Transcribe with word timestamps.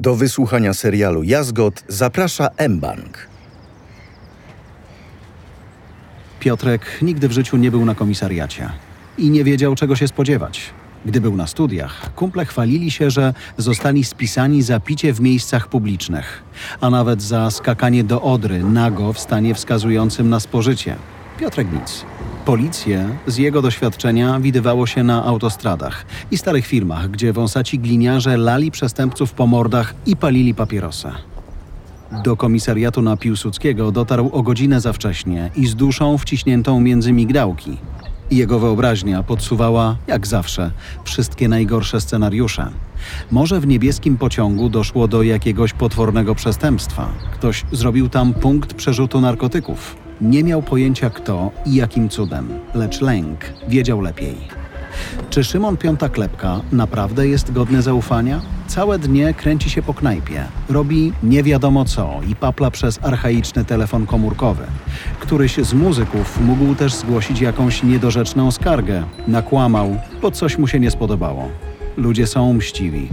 Do 0.00 0.14
wysłuchania 0.14 0.74
serialu 0.74 1.22
Jazgot 1.22 1.84
zaprasza 1.88 2.48
mBank. 2.68 3.28
Piotrek 6.40 6.82
nigdy 7.02 7.28
w 7.28 7.32
życiu 7.32 7.56
nie 7.56 7.70
był 7.70 7.84
na 7.84 7.94
komisariacie 7.94 8.70
i 9.18 9.30
nie 9.30 9.44
wiedział, 9.44 9.74
czego 9.74 9.96
się 9.96 10.08
spodziewać. 10.08 10.70
Gdy 11.04 11.20
był 11.20 11.36
na 11.36 11.46
studiach, 11.46 12.14
kumple 12.14 12.44
chwalili 12.44 12.90
się, 12.90 13.10
że 13.10 13.34
zostali 13.56 14.04
spisani 14.04 14.62
za 14.62 14.80
picie 14.80 15.12
w 15.12 15.20
miejscach 15.20 15.68
publicznych, 15.68 16.42
a 16.80 16.90
nawet 16.90 17.22
za 17.22 17.50
skakanie 17.50 18.04
do 18.04 18.22
odry 18.22 18.64
nago 18.64 19.12
w 19.12 19.18
stanie 19.18 19.54
wskazującym 19.54 20.28
na 20.28 20.40
spożycie. 20.40 20.96
Piotrek 21.38 21.72
nic. 21.72 22.04
Policję 22.50 23.08
z 23.26 23.36
jego 23.36 23.62
doświadczenia 23.62 24.40
widywało 24.40 24.86
się 24.86 25.02
na 25.02 25.24
autostradach 25.24 26.06
i 26.30 26.38
starych 26.38 26.66
firmach, 26.66 27.10
gdzie 27.10 27.32
wąsaci 27.32 27.78
gliniarze 27.78 28.36
lali 28.36 28.70
przestępców 28.70 29.32
po 29.32 29.46
mordach 29.46 29.94
i 30.06 30.16
palili 30.16 30.54
papierosa. 30.54 31.12
Do 32.24 32.36
komisariatu 32.36 33.02
na 33.02 33.16
Piłsudskiego 33.16 33.92
dotarł 33.92 34.30
o 34.32 34.42
godzinę 34.42 34.80
za 34.80 34.92
wcześnie 34.92 35.50
i 35.56 35.66
z 35.66 35.74
duszą 35.74 36.18
wciśniętą 36.18 36.80
między 36.80 37.12
migdałki. 37.12 37.76
Jego 38.30 38.58
wyobraźnia 38.58 39.22
podsuwała, 39.22 39.96
jak 40.06 40.26
zawsze, 40.26 40.70
wszystkie 41.04 41.48
najgorsze 41.48 42.00
scenariusze. 42.00 42.70
Może 43.30 43.60
w 43.60 43.66
niebieskim 43.66 44.16
pociągu 44.16 44.68
doszło 44.68 45.08
do 45.08 45.22
jakiegoś 45.22 45.72
potwornego 45.72 46.34
przestępstwa. 46.34 47.08
Ktoś 47.34 47.64
zrobił 47.72 48.08
tam 48.08 48.34
punkt 48.34 48.74
przerzutu 48.74 49.20
narkotyków. 49.20 50.09
Nie 50.20 50.44
miał 50.44 50.62
pojęcia 50.62 51.10
kto 51.10 51.50
i 51.66 51.74
jakim 51.74 52.08
cudem, 52.08 52.48
lecz 52.74 53.00
lęk 53.00 53.44
wiedział 53.68 54.00
lepiej. 54.00 54.36
Czy 55.30 55.44
Szymon 55.44 55.76
Piąta 55.76 56.08
Klepka 56.08 56.60
naprawdę 56.72 57.28
jest 57.28 57.52
godny 57.52 57.82
zaufania? 57.82 58.40
Całe 58.66 58.98
dnie 58.98 59.34
kręci 59.34 59.70
się 59.70 59.82
po 59.82 59.94
knajpie, 59.94 60.44
robi 60.68 61.12
nie 61.22 61.42
wiadomo 61.42 61.84
co 61.84 62.20
i 62.28 62.36
papla 62.36 62.70
przez 62.70 62.98
archaiczny 63.02 63.64
telefon 63.64 64.06
komórkowy. 64.06 64.64
Któryś 65.20 65.56
z 65.56 65.74
muzyków 65.74 66.40
mógł 66.40 66.74
też 66.74 66.94
zgłosić 66.94 67.40
jakąś 67.40 67.82
niedorzeczną 67.82 68.50
skargę. 68.50 69.04
Nakłamał, 69.28 69.96
bo 70.22 70.30
coś 70.30 70.58
mu 70.58 70.66
się 70.66 70.80
nie 70.80 70.90
spodobało. 70.90 71.48
Ludzie 71.96 72.26
są 72.26 72.54
mściwi. 72.54 73.08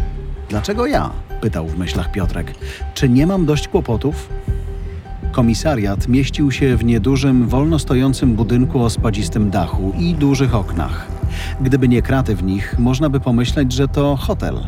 Dlaczego 0.49 0.87
ja? 0.87 1.09
pytał 1.41 1.67
w 1.67 1.77
myślach 1.77 2.11
Piotrek. 2.11 2.53
Czy 2.93 3.09
nie 3.09 3.27
mam 3.27 3.45
dość 3.45 3.67
kłopotów? 3.67 4.29
Komisariat 5.37 6.07
mieścił 6.07 6.51
się 6.51 6.77
w 6.77 6.85
niedużym, 6.85 7.47
wolno 7.47 7.79
stojącym 7.79 8.35
budynku 8.35 8.83
o 8.83 8.89
spadzistym 8.89 9.49
dachu 9.49 9.93
i 9.99 10.13
dużych 10.13 10.55
oknach. 10.55 11.07
Gdyby 11.61 11.87
nie 11.87 12.01
kraty 12.01 12.35
w 12.35 12.43
nich, 12.43 12.79
można 12.79 13.09
by 13.09 13.19
pomyśleć, 13.19 13.71
że 13.71 13.87
to 13.87 14.15
hotel. 14.15 14.59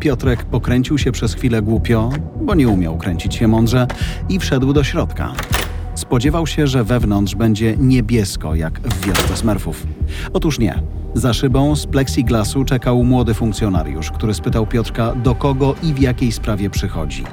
Piotrek 0.00 0.44
pokręcił 0.44 0.98
się 0.98 1.12
przez 1.12 1.34
chwilę 1.34 1.62
głupio, 1.62 2.10
bo 2.40 2.54
nie 2.54 2.68
umiał 2.68 2.98
kręcić 2.98 3.34
się 3.34 3.48
mądrze 3.48 3.86
i 4.28 4.38
wszedł 4.38 4.72
do 4.72 4.84
środka. 4.84 5.32
Spodziewał 5.94 6.46
się, 6.46 6.66
że 6.66 6.84
wewnątrz 6.84 7.34
będzie 7.34 7.76
niebiesko, 7.76 8.54
jak 8.54 8.80
w 8.80 9.06
wiosce 9.06 9.36
Smurfów. 9.36 9.86
Otóż 10.32 10.58
nie. 10.58 10.82
Za 11.14 11.32
szybą 11.32 11.76
z 11.76 11.86
plexiglasu 11.86 12.64
czekał 12.64 13.04
młody 13.04 13.34
funkcjonariusz, 13.34 14.10
który 14.10 14.34
spytał 14.34 14.66
Piotrka, 14.66 15.14
do 15.14 15.34
kogo 15.34 15.74
i 15.82 15.94
w 15.94 16.00
jakiej 16.00 16.32
sprawie 16.32 16.70
przychodzi. 16.70 17.24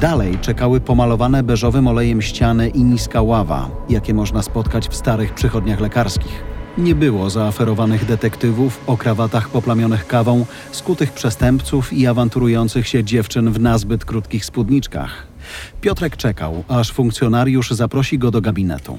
Dalej 0.00 0.38
czekały 0.38 0.80
pomalowane 0.80 1.42
beżowym 1.42 1.88
olejem 1.88 2.22
ściany 2.22 2.68
i 2.68 2.84
niska 2.84 3.22
ława, 3.22 3.70
jakie 3.88 4.14
można 4.14 4.42
spotkać 4.42 4.88
w 4.88 4.96
starych 4.96 5.34
przychodniach 5.34 5.80
lekarskich. 5.80 6.44
Nie 6.78 6.94
było 6.94 7.30
zaaferowanych 7.30 8.04
detektywów 8.04 8.80
o 8.86 8.96
krawatach 8.96 9.48
poplamionych 9.48 10.06
kawą, 10.06 10.46
skutych 10.72 11.12
przestępców 11.12 11.92
i 11.92 12.06
awanturujących 12.06 12.88
się 12.88 13.04
dziewczyn 13.04 13.52
w 13.52 13.60
nazbyt 13.60 14.04
krótkich 14.04 14.44
spódniczkach. 14.44 15.26
Piotrek 15.80 16.16
czekał, 16.16 16.64
aż 16.68 16.92
funkcjonariusz 16.92 17.70
zaprosi 17.70 18.18
go 18.18 18.30
do 18.30 18.40
gabinetu. 18.40 18.98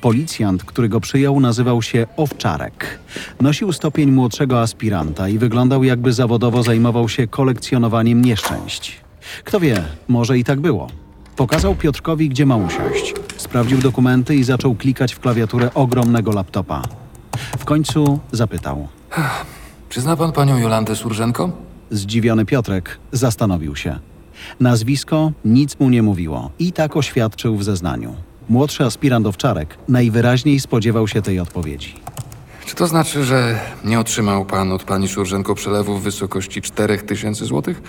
Policjant, 0.00 0.64
który 0.64 0.88
go 0.88 1.00
przyjął, 1.00 1.40
nazywał 1.40 1.82
się 1.82 2.06
Owczarek. 2.16 2.98
Nosił 3.40 3.72
stopień 3.72 4.10
młodszego 4.10 4.60
aspiranta 4.60 5.28
i 5.28 5.38
wyglądał, 5.38 5.84
jakby 5.84 6.12
zawodowo 6.12 6.62
zajmował 6.62 7.08
się 7.08 7.26
kolekcjonowaniem 7.26 8.24
nieszczęść. 8.24 9.07
Kto 9.44 9.60
wie, 9.60 9.84
może 10.08 10.38
i 10.38 10.44
tak 10.44 10.60
było. 10.60 10.88
Pokazał 11.36 11.74
Piotrkowi, 11.74 12.28
gdzie 12.28 12.46
ma 12.46 12.56
usiąść. 12.56 13.14
Sprawdził 13.36 13.78
dokumenty 13.78 14.36
i 14.36 14.44
zaczął 14.44 14.74
klikać 14.74 15.14
w 15.14 15.20
klawiaturę 15.20 15.70
ogromnego 15.74 16.32
laptopa. 16.32 16.82
W 17.58 17.64
końcu 17.64 18.18
zapytał. 18.32 18.88
Czy 19.88 20.00
zna 20.00 20.16
pan 20.16 20.32
panią 20.32 20.58
Jolantę 20.58 20.96
Surżenko? 20.96 21.50
Zdziwiony 21.90 22.44
Piotrek 22.44 22.98
zastanowił 23.12 23.76
się. 23.76 23.98
Nazwisko 24.60 25.32
nic 25.44 25.80
mu 25.80 25.90
nie 25.90 26.02
mówiło 26.02 26.50
i 26.58 26.72
tak 26.72 26.96
oświadczył 26.96 27.56
w 27.56 27.64
zeznaniu. 27.64 28.14
Młodszy 28.48 28.84
aspirant 28.84 29.26
Owczarek 29.26 29.78
najwyraźniej 29.88 30.60
spodziewał 30.60 31.08
się 31.08 31.22
tej 31.22 31.40
odpowiedzi. 31.40 31.94
Czy 32.66 32.74
to 32.74 32.86
znaczy, 32.86 33.24
że 33.24 33.60
nie 33.84 34.00
otrzymał 34.00 34.44
pan 34.44 34.72
od 34.72 34.84
pani 34.84 35.08
Surżenko 35.08 35.54
przelewu 35.54 35.98
w 35.98 36.02
wysokości 36.02 36.62
4000 36.62 37.44
złotych? 37.44 37.82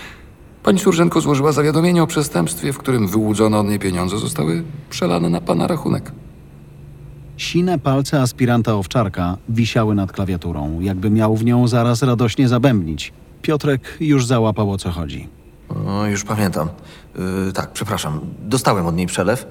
Pani 0.64 0.80
Surżenko 0.80 1.22
złożyła 1.22 1.52
zawiadomienie 1.52 2.04
o 2.04 2.08
przestępstwie, 2.08 2.74
w 2.74 2.78
którym 2.78 3.08
wyłudzone 3.08 3.58
od 3.58 3.68
niej 3.68 3.80
pieniądze 3.80 4.18
zostały 4.18 4.64
przelane 4.90 5.30
na 5.30 5.42
pana 5.42 5.68
rachunek. 5.68 6.12
Sine 7.38 7.80
palce 7.80 8.22
aspiranta 8.22 8.74
Owczarka 8.74 9.38
wisiały 9.50 9.96
nad 9.96 10.12
klawiaturą, 10.12 10.80
jakby 10.80 11.10
miał 11.10 11.36
w 11.36 11.46
nią 11.46 11.68
zaraz 11.68 12.04
radośnie 12.04 12.48
zabębnić. 12.48 13.14
Piotrek 13.42 13.98
już 14.00 14.26
załapał 14.26 14.72
o 14.72 14.78
co 14.78 14.92
chodzi. 14.92 15.28
O, 15.88 16.06
już 16.06 16.24
pamiętam. 16.24 16.70
Yy, 17.46 17.54
tak, 17.54 17.72
przepraszam. 17.72 18.20
Dostałem 18.42 18.86
od 18.86 18.96
niej 18.96 19.08
przelew. 19.08 19.46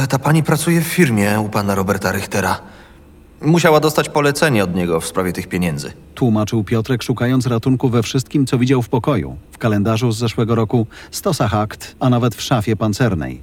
Yy, 0.00 0.06
ta 0.06 0.18
pani 0.18 0.42
pracuje 0.42 0.80
w 0.80 0.84
firmie 0.84 1.40
u 1.40 1.48
pana 1.48 1.74
Roberta 1.74 2.12
Richtera. 2.12 2.60
Musiała 3.42 3.80
dostać 3.80 4.08
polecenie 4.08 4.64
od 4.64 4.74
niego 4.74 5.00
w 5.00 5.06
sprawie 5.06 5.32
tych 5.32 5.46
pieniędzy. 5.46 5.92
Tłumaczył 6.14 6.64
Piotrek, 6.64 7.02
szukając 7.02 7.46
ratunku 7.46 7.88
we 7.88 8.02
wszystkim, 8.02 8.46
co 8.46 8.58
widział 8.58 8.82
w 8.82 8.88
pokoju. 8.88 9.36
W 9.52 9.58
kalendarzu 9.58 10.12
z 10.12 10.18
zeszłego 10.18 10.54
roku, 10.54 10.86
stosach 11.10 11.54
akt, 11.54 11.96
a 12.00 12.10
nawet 12.10 12.34
w 12.34 12.42
szafie 12.42 12.76
pancernej. 12.76 13.42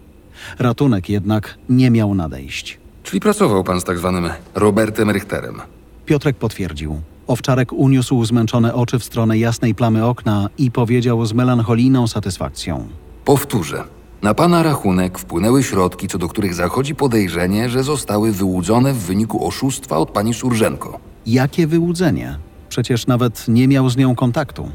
Ratunek 0.60 1.10
jednak 1.10 1.58
nie 1.70 1.92
miał 1.92 2.16
nadejść. 2.16 2.80
Czyli 3.04 3.20
pracował 3.20 3.64
pan 3.64 3.82
z 3.82 3.84
tak 3.84 3.98
zwanym 3.98 4.30
Robertem 4.56 5.12
Richterem. 5.12 5.62
Piotrek 6.06 6.38
potwierdził. 6.38 7.02
Owczarek 7.28 7.74
uniósł 7.74 8.26
zmęczone 8.26 8.74
oczy 8.74 9.00
w 9.00 9.04
stronę 9.04 9.38
jasnej 9.38 9.76
plamy 9.76 10.06
okna 10.06 10.50
i 10.58 10.72
powiedział 10.72 11.26
z 11.26 11.34
melancholijną 11.34 12.08
satysfakcją. 12.08 12.88
Powtórzę. 13.26 13.84
Na 14.22 14.34
pana 14.34 14.64
rachunek 14.64 15.20
wpłynęły 15.20 15.64
środki, 15.64 16.08
co 16.08 16.18
do 16.18 16.28
których 16.28 16.54
zachodzi 16.54 16.96
podejrzenie, 16.96 17.70
że 17.70 17.84
zostały 17.84 18.32
wyłudzone 18.32 18.94
w 18.94 18.98
wyniku 18.98 19.48
oszustwa 19.48 19.98
od 19.98 20.10
pani 20.12 20.34
Surżenko. 20.34 21.00
Jakie 21.26 21.68
wyłudzenie? 21.68 22.40
Przecież 22.70 23.08
nawet 23.08 23.46
nie 23.48 23.68
miał 23.68 23.90
z 23.90 23.98
nią 23.98 24.16
kontaktu. 24.16 24.70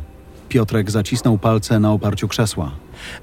Piotrek 0.49 0.91
zacisnął 0.91 1.39
palce 1.39 1.81
na 1.81 1.93
oparciu 1.93 2.29
krzesła. 2.29 2.71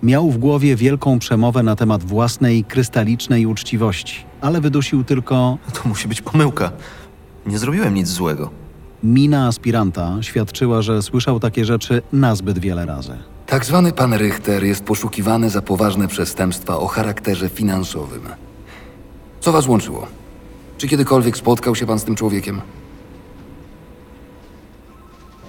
Miał 0.03 0.31
w 0.31 0.38
głowie 0.38 0.75
wielką 0.75 1.19
przemowę 1.19 1.63
na 1.63 1.75
temat 1.75 2.03
własnej 2.03 2.63
krystalicznej 2.63 3.45
uczciwości, 3.45 4.25
ale 4.41 4.61
wydusił 4.61 5.03
tylko 5.03 5.57
To 5.73 5.89
musi 5.89 6.07
być 6.07 6.22
pomyłka. 6.22 6.72
Nie 7.45 7.59
zrobiłem 7.59 7.94
nic 7.94 8.07
złego. 8.07 8.50
mina 9.03 9.47
aspiranta 9.47 10.17
świadczyła, 10.22 10.81
że 10.81 11.01
słyszał 11.01 11.39
takie 11.39 11.66
rzeczy 11.66 12.01
nazbyt 12.13 12.59
wiele 12.59 12.85
razy. 12.85 13.17
Tak 13.47 13.65
zwany 13.65 13.91
pan 13.91 14.17
Richter 14.17 14.63
jest 14.63 14.83
poszukiwany 14.83 15.49
za 15.49 15.61
poważne 15.61 16.07
przestępstwa 16.07 16.77
o 16.77 16.87
charakterze 16.87 17.49
finansowym. 17.49 18.21
Co 19.39 19.51
was 19.51 19.67
łączyło? 19.67 20.07
Czy 20.77 20.87
kiedykolwiek 20.87 21.37
spotkał 21.37 21.75
się 21.75 21.85
pan 21.85 21.99
z 21.99 22.03
tym 22.03 22.15
człowiekiem? 22.15 22.61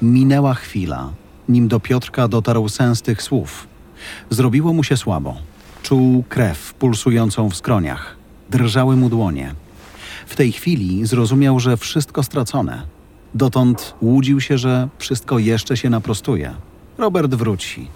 Minęła 0.03 0.55
chwila, 0.55 1.11
nim 1.49 1.69
do 1.69 1.81
Piotrka 1.81 2.29
dotarł 2.29 2.69
sens 2.69 3.03
tych 3.03 3.23
słów. 3.23 3.67
Zrobiło 4.31 4.73
mu 4.73 4.85
się 4.85 4.97
słabo. 4.97 5.37
Czuł 5.83 6.25
krew 6.29 6.75
pulsującą 6.75 7.51
w 7.51 7.57
skroniach. 7.57 8.17
Drżały 8.51 8.97
mu 8.97 9.09
dłonie. 9.09 9.55
W 10.27 10.37
tej 10.37 10.53
chwili 10.53 11.07
zrozumiał, 11.07 11.61
że 11.61 11.77
wszystko 11.77 12.23
stracone. 12.23 12.83
Dotąd 13.35 13.95
łudził 14.03 14.41
się, 14.41 14.59
że 14.59 14.89
wszystko 14.99 15.39
jeszcze 15.39 15.77
się 15.77 15.91
naprostuje. 15.91 16.55
Robert 16.99 17.35
wróci. 17.35 17.89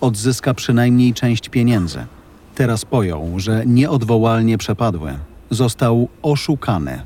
Odzyska 0.00 0.54
przynajmniej 0.54 1.14
część 1.14 1.48
pieniędzy. 1.48 2.06
Teraz 2.54 2.84
pojął, 2.84 3.32
że 3.40 3.62
nieodwołalnie 3.66 4.58
przepadły. 4.58 5.18
Został 5.50 6.08
oszukany. 6.22 7.02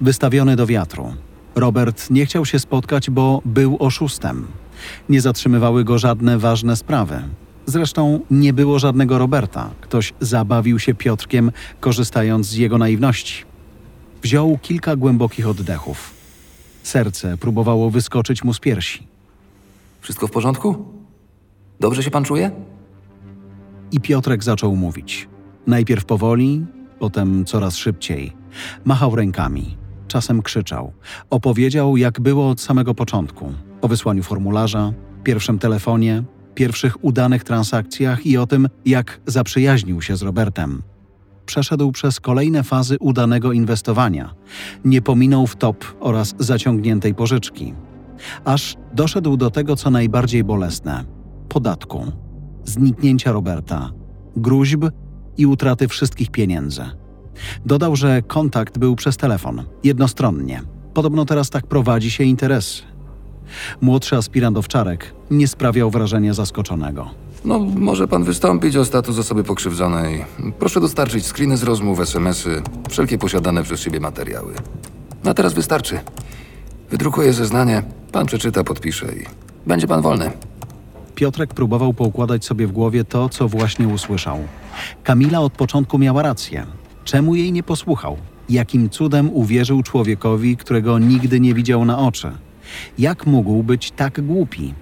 Wystawiony 0.00 0.56
do 0.56 0.66
wiatru. 0.66 1.14
Robert 1.54 2.10
nie 2.10 2.26
chciał 2.26 2.46
się 2.46 2.58
spotkać, 2.58 3.10
bo 3.10 3.42
był 3.44 3.76
oszustem. 3.80 4.46
Nie 5.08 5.20
zatrzymywały 5.20 5.84
go 5.84 5.98
żadne 5.98 6.38
ważne 6.38 6.76
sprawy. 6.76 7.22
Zresztą 7.66 8.20
nie 8.30 8.52
było 8.52 8.78
żadnego 8.78 9.18
Roberta. 9.18 9.70
Ktoś 9.80 10.12
zabawił 10.20 10.78
się 10.78 10.94
Piotrkiem, 10.94 11.52
korzystając 11.80 12.46
z 12.46 12.54
jego 12.54 12.78
naiwności. 12.78 13.44
Wziął 14.22 14.58
kilka 14.62 14.96
głębokich 14.96 15.48
oddechów. 15.48 16.10
Serce 16.82 17.36
próbowało 17.36 17.90
wyskoczyć 17.90 18.44
mu 18.44 18.54
z 18.54 18.60
piersi. 18.60 19.11
Wszystko 20.02 20.26
w 20.26 20.30
porządku? 20.30 20.84
Dobrze 21.80 22.02
się 22.02 22.10
pan 22.10 22.24
czuje? 22.24 22.50
I 23.92 24.00
Piotrek 24.00 24.44
zaczął 24.44 24.76
mówić. 24.76 25.28
Najpierw 25.66 26.04
powoli, 26.04 26.66
potem 26.98 27.44
coraz 27.44 27.76
szybciej. 27.76 28.32
Machał 28.84 29.16
rękami, 29.16 29.76
czasem 30.08 30.42
krzyczał. 30.42 30.92
Opowiedział, 31.30 31.96
jak 31.96 32.20
było 32.20 32.50
od 32.50 32.60
samego 32.60 32.94
początku: 32.94 33.52
o 33.82 33.88
wysłaniu 33.88 34.22
formularza, 34.22 34.92
pierwszym 35.24 35.58
telefonie, 35.58 36.22
pierwszych 36.54 37.04
udanych 37.04 37.44
transakcjach 37.44 38.26
i 38.26 38.36
o 38.36 38.46
tym, 38.46 38.68
jak 38.84 39.20
zaprzyjaźnił 39.26 40.02
się 40.02 40.16
z 40.16 40.22
Robertem. 40.22 40.82
Przeszedł 41.46 41.92
przez 41.92 42.20
kolejne 42.20 42.62
fazy 42.62 42.96
udanego 43.00 43.52
inwestowania. 43.52 44.34
Nie 44.84 45.02
pominął 45.02 45.46
wtop 45.46 45.84
oraz 46.00 46.34
zaciągniętej 46.38 47.14
pożyczki. 47.14 47.74
Aż 48.44 48.76
doszedł 48.94 49.36
do 49.36 49.50
tego, 49.50 49.76
co 49.76 49.90
najbardziej 49.90 50.44
bolesne 50.44 51.04
podatku, 51.48 52.12
zniknięcia 52.64 53.32
Roberta, 53.32 53.90
gruźb 54.36 54.84
i 55.36 55.46
utraty 55.46 55.88
wszystkich 55.88 56.30
pieniędzy. 56.30 56.84
Dodał, 57.66 57.96
że 57.96 58.22
kontakt 58.22 58.78
był 58.78 58.96
przez 58.96 59.16
telefon, 59.16 59.62
jednostronnie. 59.84 60.62
Podobno 60.94 61.24
teraz 61.24 61.50
tak 61.50 61.66
prowadzi 61.66 62.10
się 62.10 62.24
interesy. 62.24 62.82
Młodszy 63.80 64.16
aspirant 64.16 64.56
owczarek 64.58 65.14
nie 65.30 65.48
sprawiał 65.48 65.90
wrażenia 65.90 66.34
zaskoczonego. 66.34 67.10
No, 67.44 67.58
może 67.58 68.08
pan 68.08 68.24
wystąpić 68.24 68.76
o 68.76 68.84
status 68.84 69.18
osoby 69.18 69.44
pokrzywdzonej. 69.44 70.24
Proszę 70.58 70.80
dostarczyć 70.80 71.26
screeny 71.26 71.56
z 71.56 71.62
rozmów, 71.62 72.00
SMS-y, 72.00 72.62
wszelkie 72.88 73.18
posiadane 73.18 73.62
przez 73.62 73.80
siebie 73.80 74.00
materiały. 74.00 74.54
A 75.24 75.34
teraz 75.34 75.52
wystarczy. 75.52 76.00
Wydrukuję 76.92 77.32
zeznanie, 77.32 77.82
pan 78.12 78.26
przeczyta, 78.26 78.64
podpisze 78.64 79.06
i 79.06 79.24
będzie 79.66 79.86
pan 79.86 80.02
wolny. 80.02 80.30
Piotrek 81.14 81.54
próbował 81.54 81.94
poukładać 81.94 82.44
sobie 82.44 82.66
w 82.66 82.72
głowie 82.72 83.04
to, 83.04 83.28
co 83.28 83.48
właśnie 83.48 83.88
usłyszał. 83.88 84.38
Kamila 85.02 85.40
od 85.40 85.52
początku 85.52 85.98
miała 85.98 86.22
rację. 86.22 86.66
Czemu 87.04 87.34
jej 87.34 87.52
nie 87.52 87.62
posłuchał? 87.62 88.16
Jakim 88.48 88.90
cudem 88.90 89.30
uwierzył 89.30 89.82
człowiekowi, 89.82 90.56
którego 90.56 90.98
nigdy 90.98 91.40
nie 91.40 91.54
widział 91.54 91.84
na 91.84 91.98
oczy? 91.98 92.32
Jak 92.98 93.26
mógł 93.26 93.62
być 93.62 93.90
tak 93.90 94.26
głupi? 94.26 94.74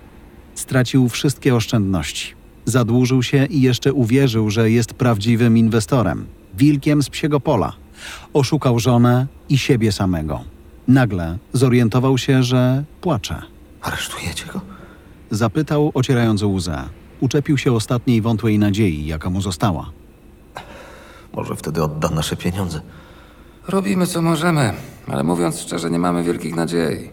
Stracił 0.55 1.09
wszystkie 1.09 1.55
oszczędności. 1.55 2.35
Zadłużył 2.65 3.23
się 3.23 3.47
i 3.47 3.61
jeszcze 3.61 3.93
uwierzył, 3.93 4.51
że 4.51 4.71
jest 4.71 4.95
prawdziwym 4.95 5.59
inwestorem, 5.59 6.27
wilkiem 6.55 7.03
z 7.03 7.11
psiego 7.11 7.41
pola. 7.41 7.73
Oszukał 8.33 8.79
żonę 8.79 9.27
i 9.49 9.59
siebie 9.59 9.93
samego. 9.93 10.60
Nagle 10.89 11.39
zorientował 11.53 12.19
się, 12.19 12.43
że 12.43 12.85
płacze. 13.01 13.43
Aresztujecie 13.83 14.47
go? 14.53 14.61
Zapytał, 15.31 15.91
ocierając 15.95 16.43
łzę. 16.43 16.89
Uczepił 17.21 17.59
się 17.59 17.73
ostatniej 17.73 18.21
wątłej 18.21 18.59
nadziei, 18.59 19.07
jaka 19.07 19.31
mu 19.31 19.41
została. 19.41 19.91
Może 21.33 21.57
wtedy 21.57 21.83
odda 21.85 22.11
nasze 22.11 22.37
pieniądze. 22.37 22.81
Robimy 23.69 24.07
co 24.07 24.23
możemy, 24.23 24.73
ale 25.07 25.23
mówiąc 25.23 25.61
szczerze, 25.61 25.91
nie 25.91 25.99
mamy 25.99 26.25
wielkich 26.25 26.57
nadziei. 26.57 27.11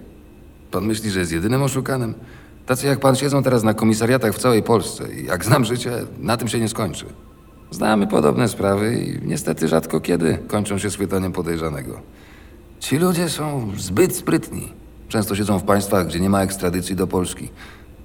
Pan 0.71 0.85
myśli, 0.85 1.11
że 1.11 1.19
jest 1.19 1.31
jedynym 1.31 1.63
oszukanym? 1.63 2.13
Tacy 2.65 2.87
jak 2.87 2.99
pan 2.99 3.15
siedzą 3.15 3.43
teraz 3.43 3.63
na 3.63 3.73
komisariatach 3.73 4.33
w 4.33 4.39
całej 4.39 4.63
Polsce 4.63 5.13
i 5.13 5.25
jak 5.25 5.45
znam 5.45 5.65
życie, 5.65 5.91
na 6.19 6.37
tym 6.37 6.47
się 6.47 6.59
nie 6.59 6.69
skończy. 6.69 7.05
Znamy 7.71 8.07
podobne 8.07 8.47
sprawy 8.47 8.95
i 8.95 9.27
niestety 9.27 9.67
rzadko 9.67 9.99
kiedy 9.99 10.37
kończą 10.47 10.77
się 10.77 10.89
schwytaniem 10.89 11.31
podejrzanego. 11.31 12.01
Ci 12.79 12.97
ludzie 12.97 13.29
są 13.29 13.71
zbyt 13.77 14.15
sprytni. 14.15 14.67
Często 15.09 15.35
siedzą 15.35 15.59
w 15.59 15.63
państwach, 15.63 16.07
gdzie 16.07 16.19
nie 16.19 16.29
ma 16.29 16.41
ekstradycji 16.41 16.95
do 16.95 17.07
Polski. 17.07 17.49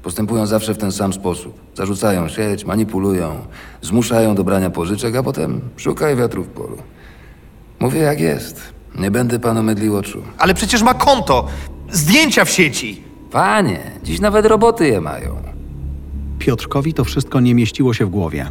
Postępują 0.03 0.47
zawsze 0.47 0.75
w 0.75 0.79
ten 0.79 0.93
sam 0.93 1.13
sposób. 1.13 1.61
Zarzucają 1.75 2.29
sieć, 2.29 2.65
manipulują, 2.65 3.37
zmuszają 3.83 4.35
do 4.35 4.45
brania 4.45 4.71
pożyczek, 4.71 5.17
a 5.17 5.23
potem 5.23 5.61
szukaj 5.77 6.17
wiatru 6.17 6.45
w 6.45 6.49
polu. 6.49 6.77
Mówię 7.81 8.01
jak 8.01 8.21
jest. 8.21 8.61
Nie 8.99 9.11
będę 9.11 9.39
panu 9.39 9.63
mydlił 9.63 9.97
oczu. 9.97 10.23
Ale 10.39 10.55
przecież 10.55 10.83
ma 10.83 10.95
konto! 10.95 11.47
Zdjęcia 11.91 12.45
w 12.45 12.51
sieci! 12.51 13.03
Panie, 13.31 13.81
dziś 14.05 14.21
nawet 14.21 14.47
roboty 14.47 14.89
je 14.89 15.01
mają. 15.01 15.37
Piotrkowi 16.39 16.95
to 16.95 17.05
wszystko 17.05 17.41
nie 17.41 17.55
mieściło 17.55 17.95
się 17.95 18.07
w 18.07 18.11
głowie. 18.11 18.49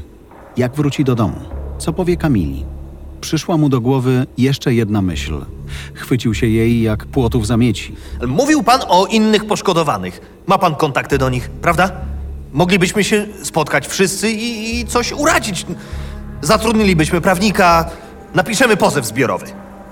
Jak 0.58 0.76
wróci 0.76 1.04
do 1.04 1.16
domu? 1.16 1.38
Co 1.78 1.94
powie 1.94 2.18
Kamili? 2.18 2.66
Przyszła 3.22 3.58
mu 3.58 3.70
do 3.70 3.82
głowy 3.82 4.26
jeszcze 4.38 4.74
jedna 4.74 5.02
myśl. 5.02 5.46
Chwycił 5.94 6.34
się 6.34 6.48
jej 6.48 6.82
jak 6.82 7.06
płotów 7.06 7.48
zamieci. 7.48 7.96
Mówił 8.28 8.64
pan 8.64 8.80
o 8.88 9.06
innych 9.06 9.46
poszkodowanych. 9.46 10.22
Ma 10.48 10.58
pan 10.58 10.76
kontakty 10.76 11.18
do 11.18 11.30
nich, 11.30 11.50
prawda? 11.50 11.92
Moglibyśmy 12.54 13.04
się 13.04 13.26
spotkać 13.44 13.88
wszyscy 13.88 14.32
i, 14.32 14.80
i 14.80 14.86
coś 14.86 15.12
uradzić. 15.12 15.66
Zatrudnilibyśmy 16.42 17.22
prawnika, 17.22 17.90
napiszemy 18.36 18.78
pozew 18.78 19.06
zbiorowy. 19.06 19.46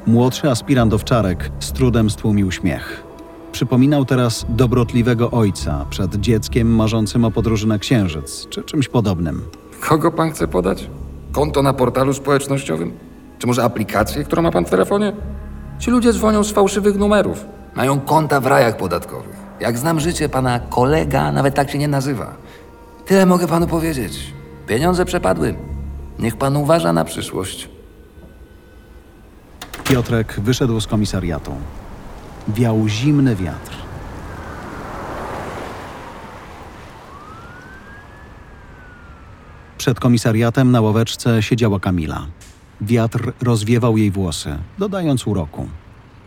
Młodszy 0.07 0.49
aspirant 0.49 0.93
owczarek 0.93 1.51
z 1.59 1.71
trudem 1.71 2.09
stłumił 2.09 2.51
śmiech. 2.51 3.03
Przypominał 3.51 4.05
teraz 4.05 4.45
dobrotliwego 4.49 5.31
ojca 5.31 5.85
przed 5.89 6.15
dzieckiem 6.15 6.75
marzącym 6.75 7.25
o 7.25 7.31
podróży 7.31 7.67
na 7.67 7.79
księżyc, 7.79 8.47
czy 8.49 8.63
czymś 8.63 8.87
podobnym. 8.87 9.41
Kogo 9.79 10.11
pan 10.11 10.31
chce 10.31 10.47
podać? 10.47 10.89
Konto 11.31 11.61
na 11.63 11.73
portalu 11.73 12.13
społecznościowym? 12.13 12.91
Czy 13.39 13.47
może 13.47 13.63
aplikację, 13.63 14.23
którą 14.23 14.41
ma 14.41 14.51
pan 14.51 14.65
w 14.65 14.69
telefonie? 14.69 15.13
Ci 15.79 15.91
ludzie 15.91 16.13
dzwonią 16.13 16.43
z 16.43 16.51
fałszywych 16.51 16.95
numerów. 16.95 17.45
Mają 17.75 17.99
konta 17.99 18.39
w 18.39 18.45
rajach 18.45 18.77
podatkowych. 18.77 19.35
Jak 19.59 19.77
znam 19.77 19.99
życie, 19.99 20.29
pana 20.29 20.59
kolega 20.59 21.31
nawet 21.31 21.55
tak 21.55 21.71
się 21.71 21.77
nie 21.77 21.87
nazywa. 21.87 22.35
Tyle 23.05 23.25
mogę 23.25 23.47
panu 23.47 23.67
powiedzieć. 23.67 24.33
Pieniądze 24.67 25.05
przepadły. 25.05 25.55
Niech 26.19 26.37
pan 26.37 26.57
uważa 26.57 26.93
na 26.93 27.05
przyszłość. 27.05 27.69
Piotrek 29.83 30.39
wyszedł 30.39 30.81
z 30.81 30.87
komisariatu. 30.87 31.51
Wiał 32.47 32.87
zimny 32.87 33.35
wiatr. 33.35 33.71
Przed 39.77 39.99
komisariatem 39.99 40.71
na 40.71 40.81
ławeczce 40.81 41.43
siedziała 41.43 41.79
Kamila. 41.79 42.25
Wiatr 42.81 43.33
rozwiewał 43.41 43.97
jej 43.97 44.11
włosy, 44.11 44.57
dodając 44.77 45.27
uroku. 45.27 45.67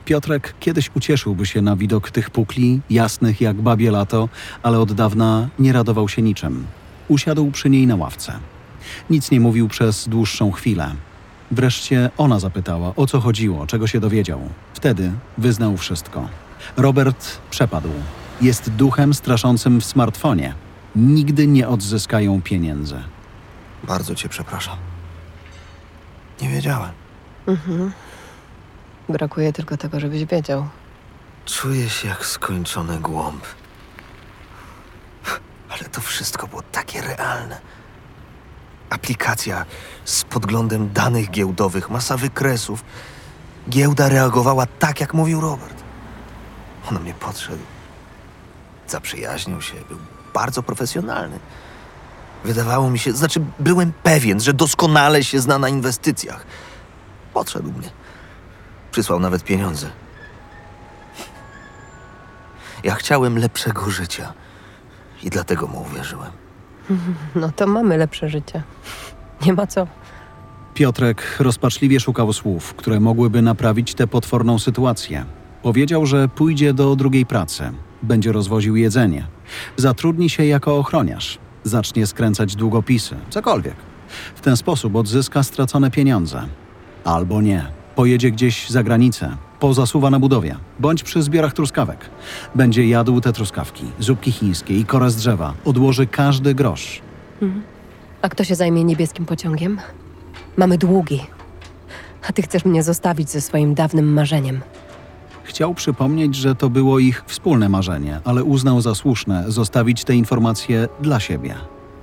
Piotrek 0.05 0.55
kiedyś 0.61 0.91
ucieszyłby 0.95 1.47
się 1.47 1.63
na 1.63 1.77
widok 1.77 2.11
tych 2.11 2.31
pukli, 2.31 2.81
jasnych 2.91 3.41
jak 3.41 3.57
babie 3.57 3.91
lato, 3.91 4.29
ale 4.63 4.81
od 4.81 4.93
dawna 4.93 5.49
nie 5.59 5.73
radował 5.73 6.09
się 6.09 6.23
niczym. 6.23 6.67
Usiadł 7.09 7.51
przy 7.51 7.71
niej 7.71 7.87
na 7.87 7.97
ławce. 7.97 8.33
Nic 9.11 9.31
nie 9.31 9.41
mówił 9.41 9.69
przez 9.69 10.09
dłuższą 10.09 10.53
chwilę. 10.53 10.95
Wreszcie 11.51 12.11
ona 12.19 12.41
zapytała, 12.41 12.93
o 12.97 13.07
co 13.07 13.21
chodziło, 13.21 13.67
czego 13.67 13.87
się 13.87 14.01
dowiedział. 14.01 14.41
Wtedy 14.75 15.13
wyznał 15.39 15.77
wszystko. 15.77 16.29
Robert 16.77 17.39
przepadł. 17.51 17.91
Jest 18.41 18.71
duchem 18.71 19.15
straszącym 19.15 19.81
w 19.81 19.85
smartfonie. 19.85 20.55
Nigdy 20.97 21.47
nie 21.47 21.69
odzyskają 21.69 22.43
pieniędzy. 22.43 22.97
Bardzo 23.85 24.15
cię 24.15 24.29
przepraszam. 24.29 24.92
Nie 26.43 26.49
wiedziałem. 26.49 26.93
Brakuje 29.09 29.53
tylko 29.53 29.77
tego, 29.77 30.01
żebyś 30.01 30.25
wiedział. 30.25 30.69
Czuję 31.47 31.91
się 31.91 32.09
jak 32.09 32.27
skończony 32.27 32.99
głąb. 32.99 33.45
Ale 35.71 35.85
to 35.89 36.01
wszystko 36.01 36.47
było 36.47 36.63
takie 36.63 37.01
realne. 37.01 37.61
Aplikacja 38.91 39.65
z 40.05 40.25
podglądem 40.25 40.93
danych 40.93 41.31
giełdowych, 41.31 41.91
masa 41.91 42.17
wykresów. 42.17 42.85
Giełda 43.71 44.09
reagowała 44.09 44.67
tak, 44.67 45.01
jak 45.01 45.15
mówił 45.15 45.41
Robert. 45.41 45.83
On 46.91 47.01
mnie 47.03 47.15
podszedł. 47.15 47.63
Zaprzyjaźnił 48.87 49.63
się, 49.63 49.75
był 49.89 49.99
bardzo 50.35 50.63
profesjonalny. 50.63 51.39
Wydawało 52.45 52.91
mi 52.91 52.99
się, 52.99 53.13
znaczy 53.13 53.41
byłem 53.59 53.93
pewien, 54.03 54.41
że 54.41 54.53
doskonale 54.53 55.25
się 55.25 55.41
zna 55.41 55.59
na 55.59 55.69
inwestycjach. 55.69 56.47
Podszedł 57.35 57.73
mnie. 57.73 57.91
Przysłał 58.91 59.21
nawet 59.21 59.45
pieniądze. 59.45 59.91
Ja 62.85 62.95
chciałem 62.95 63.39
lepszego 63.39 63.91
życia 63.91 64.33
i 65.23 65.31
dlatego 65.31 65.67
mu 65.67 65.81
uwierzyłem. 65.81 66.31
No 67.35 67.51
to 67.57 67.67
mamy 67.67 67.97
lepsze 67.97 68.29
życie. 68.29 68.63
Nie 69.47 69.53
ma 69.53 69.67
co. 69.67 69.87
Piotrek 70.75 71.37
rozpaczliwie 71.41 72.01
szukał 72.01 72.33
słów, 72.33 72.75
które 72.75 73.01
mogłyby 73.01 73.43
naprawić 73.43 73.95
tę 73.95 74.07
potworną 74.07 74.59
sytuację. 74.59 75.25
Powiedział, 75.63 76.07
że 76.07 76.29
pójdzie 76.29 76.75
do 76.75 76.97
drugiej 76.97 77.27
pracy, 77.27 77.73
będzie 78.03 78.33
rozwoził 78.33 78.77
jedzenie, 78.77 79.27
zatrudni 79.77 80.31
się 80.31 80.45
jako 80.45 80.79
ochroniarz, 80.79 81.39
zacznie 81.65 82.07
skręcać 82.07 82.57
długopisy, 82.57 83.17
cokolwiek. 83.31 83.77
W 84.35 84.41
ten 84.41 84.57
sposób 84.57 84.97
odzyska 84.97 85.43
stracone 85.43 85.91
pieniądze. 85.91 86.43
Albo 87.05 87.43
nie, 87.43 87.67
pojedzie 87.95 88.31
gdzieś 88.31 88.71
za 88.71 88.83
granicę, 88.83 89.37
Pozasuwa 89.63 90.11
na 90.11 90.19
budowie, 90.19 90.57
bądź 90.81 91.03
przy 91.03 91.23
zbiorach 91.23 91.53
truskawek. 91.53 92.11
Będzie 92.55 92.89
jadł 92.89 93.21
te 93.21 93.33
truskawki, 93.33 93.85
zupki 93.99 94.33
chińskie 94.33 94.79
i 94.79 94.85
korę 94.85 95.11
z 95.11 95.17
drzewa. 95.17 95.55
Odłoży 95.65 96.07
każdy 96.07 96.55
grosz. 96.55 97.03
A 98.23 98.29
kto 98.29 98.45
się 98.45 98.55
zajmie 98.55 98.85
niebieskim 98.85 99.27
pociągiem? 99.27 99.81
Mamy 100.57 100.79
długi. 100.79 101.21
A 102.29 102.33
ty 102.33 102.43
chcesz 102.43 102.65
mnie 102.65 102.83
zostawić 102.83 103.31
ze 103.31 103.41
swoim 103.41 103.75
dawnym 103.75 104.13
marzeniem. 104.13 104.61
Chciał 105.45 105.75
przypomnieć, 105.75 106.35
że 106.35 106.55
to 106.55 106.71
było 106.71 106.99
ich 106.99 107.25
wspólne 107.27 107.69
marzenie, 107.69 108.21
ale 108.25 108.45
uznał 108.45 108.81
za 108.81 108.95
słuszne 108.95 109.45
zostawić 109.49 110.05
te 110.05 110.15
informacje 110.15 110.89
dla 111.01 111.21
siebie. 111.21 111.55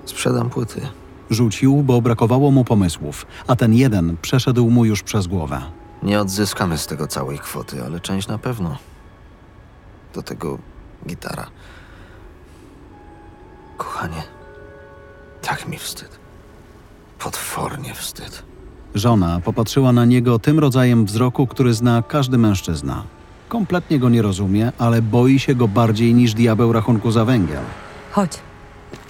Sprzedam 0.06 0.50
płyty. 0.50 0.82
Rzucił, 1.30 1.84
bo 1.84 2.02
brakowało 2.02 2.52
mu 2.52 2.64
pomysłów, 2.64 3.26
a 3.48 3.56
ten 3.56 3.74
jeden 3.74 4.18
przeszedł 4.22 4.70
mu 4.70 4.86
już 4.86 5.04
przez 5.04 5.28
głowę. 5.28 5.62
Nie 6.04 6.22
odzyskamy 6.22 6.78
z 6.78 6.88
tego 6.88 7.08
całej 7.08 7.40
kwoty, 7.40 7.84
ale 7.86 8.00
część 8.00 8.28
na 8.28 8.38
pewno. 8.38 8.78
Do 10.14 10.22
tego 10.22 10.58
gitara. 11.08 11.46
Kochanie, 13.78 14.24
tak 15.42 15.68
mi 15.68 15.78
wstyd. 15.78 16.20
Potwornie 17.20 17.94
wstyd. 17.94 18.44
Żona 18.96 19.40
popatrzyła 19.40 19.92
na 19.92 20.06
niego 20.06 20.40
tym 20.40 20.60
rodzajem 20.60 21.06
wzroku, 21.06 21.48
który 21.48 21.74
zna 21.74 22.04
każdy 22.08 22.38
mężczyzna. 22.38 23.04
Kompletnie 23.50 24.00
go 24.00 24.10
nie 24.10 24.22
rozumie, 24.22 24.72
ale 24.78 25.02
boi 25.02 25.40
się 25.40 25.56
go 25.56 25.68
bardziej 25.68 26.14
niż 26.14 26.34
diabeł 26.34 26.74
rachunku 26.74 27.12
za 27.12 27.26
węgiel. 27.26 27.64
Chodź. 28.12 28.32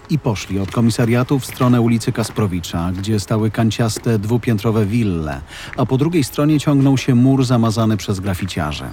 I 0.09 0.19
poszli 0.19 0.59
od 0.59 0.71
komisariatu 0.71 1.39
w 1.39 1.45
stronę 1.45 1.81
ulicy 1.81 2.11
Kasprowicza, 2.11 2.91
gdzie 2.97 3.19
stały 3.19 3.51
kanciaste 3.51 4.19
dwupiętrowe 4.19 4.85
wille, 4.85 5.41
a 5.77 5.85
po 5.85 5.97
drugiej 5.97 6.23
stronie 6.23 6.59
ciągnął 6.59 6.97
się 6.97 7.15
mur 7.15 7.45
zamazany 7.45 7.97
przez 7.97 8.19
graficiarzy. 8.19 8.85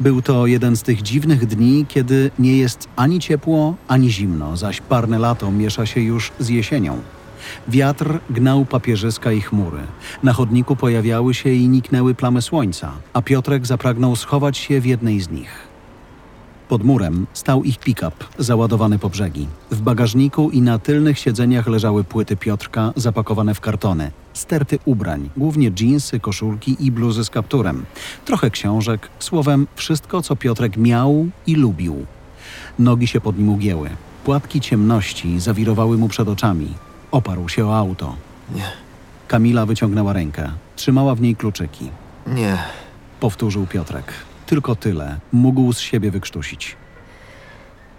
Był 0.00 0.22
to 0.22 0.46
jeden 0.46 0.76
z 0.76 0.82
tych 0.82 1.02
dziwnych 1.02 1.46
dni, 1.46 1.86
kiedy 1.88 2.30
nie 2.38 2.56
jest 2.56 2.88
ani 2.96 3.20
ciepło, 3.20 3.74
ani 3.88 4.10
zimno, 4.10 4.56
zaś 4.56 4.80
parne 4.80 5.18
lato 5.18 5.52
miesza 5.52 5.86
się 5.86 6.00
już 6.00 6.32
z 6.38 6.48
jesienią. 6.48 6.98
Wiatr 7.68 8.18
gnał 8.30 8.64
papierzyska 8.64 9.32
i 9.32 9.40
chmury. 9.40 9.80
Na 10.22 10.32
chodniku 10.32 10.76
pojawiały 10.76 11.34
się 11.34 11.50
i 11.50 11.68
niknęły 11.68 12.14
plamy 12.14 12.42
słońca, 12.42 12.92
a 13.12 13.22
Piotrek 13.22 13.66
zapragnął 13.66 14.16
schować 14.16 14.58
się 14.58 14.80
w 14.80 14.86
jednej 14.86 15.20
z 15.20 15.30
nich. 15.30 15.76
Pod 16.68 16.84
murem 16.84 17.26
stał 17.32 17.64
ich 17.64 17.78
pick-up, 17.78 18.16
załadowany 18.38 18.98
po 18.98 19.10
brzegi. 19.10 19.46
W 19.70 19.80
bagażniku 19.80 20.50
i 20.50 20.62
na 20.62 20.78
tylnych 20.78 21.18
siedzeniach 21.18 21.66
leżały 21.66 22.04
płyty 22.04 22.36
Piotrka 22.36 22.92
zapakowane 22.96 23.54
w 23.54 23.60
kartony, 23.60 24.10
sterty 24.32 24.78
ubrań, 24.84 25.30
głównie 25.36 25.70
dżinsy, 25.70 26.20
koszulki 26.20 26.76
i 26.80 26.92
bluzy 26.92 27.24
z 27.24 27.30
kapturem, 27.30 27.84
trochę 28.24 28.50
książek, 28.50 29.08
słowem 29.18 29.66
wszystko, 29.76 30.22
co 30.22 30.36
Piotrek 30.36 30.76
miał 30.76 31.26
i 31.46 31.54
lubił. 31.54 32.06
Nogi 32.78 33.06
się 33.06 33.20
pod 33.20 33.38
nim 33.38 33.48
ugięły, 33.48 33.90
płatki 34.24 34.60
ciemności 34.60 35.40
zawirowały 35.40 35.98
mu 35.98 36.08
przed 36.08 36.28
oczami. 36.28 36.68
Oparł 37.16 37.48
się 37.48 37.66
o 37.66 37.76
auto. 37.78 38.16
Nie, 38.54 38.64
Kamila 39.28 39.66
wyciągnęła 39.66 40.12
rękę, 40.12 40.50
trzymała 40.76 41.14
w 41.14 41.20
niej 41.20 41.36
kluczyki. 41.36 41.90
nie. 42.26 42.58
Powtórzył 43.20 43.66
Piotrek. 43.66 44.12
Tylko 44.46 44.76
tyle 44.76 45.16
mógł 45.32 45.72
z 45.72 45.78
siebie 45.80 46.10
wykrztusić. 46.10 46.76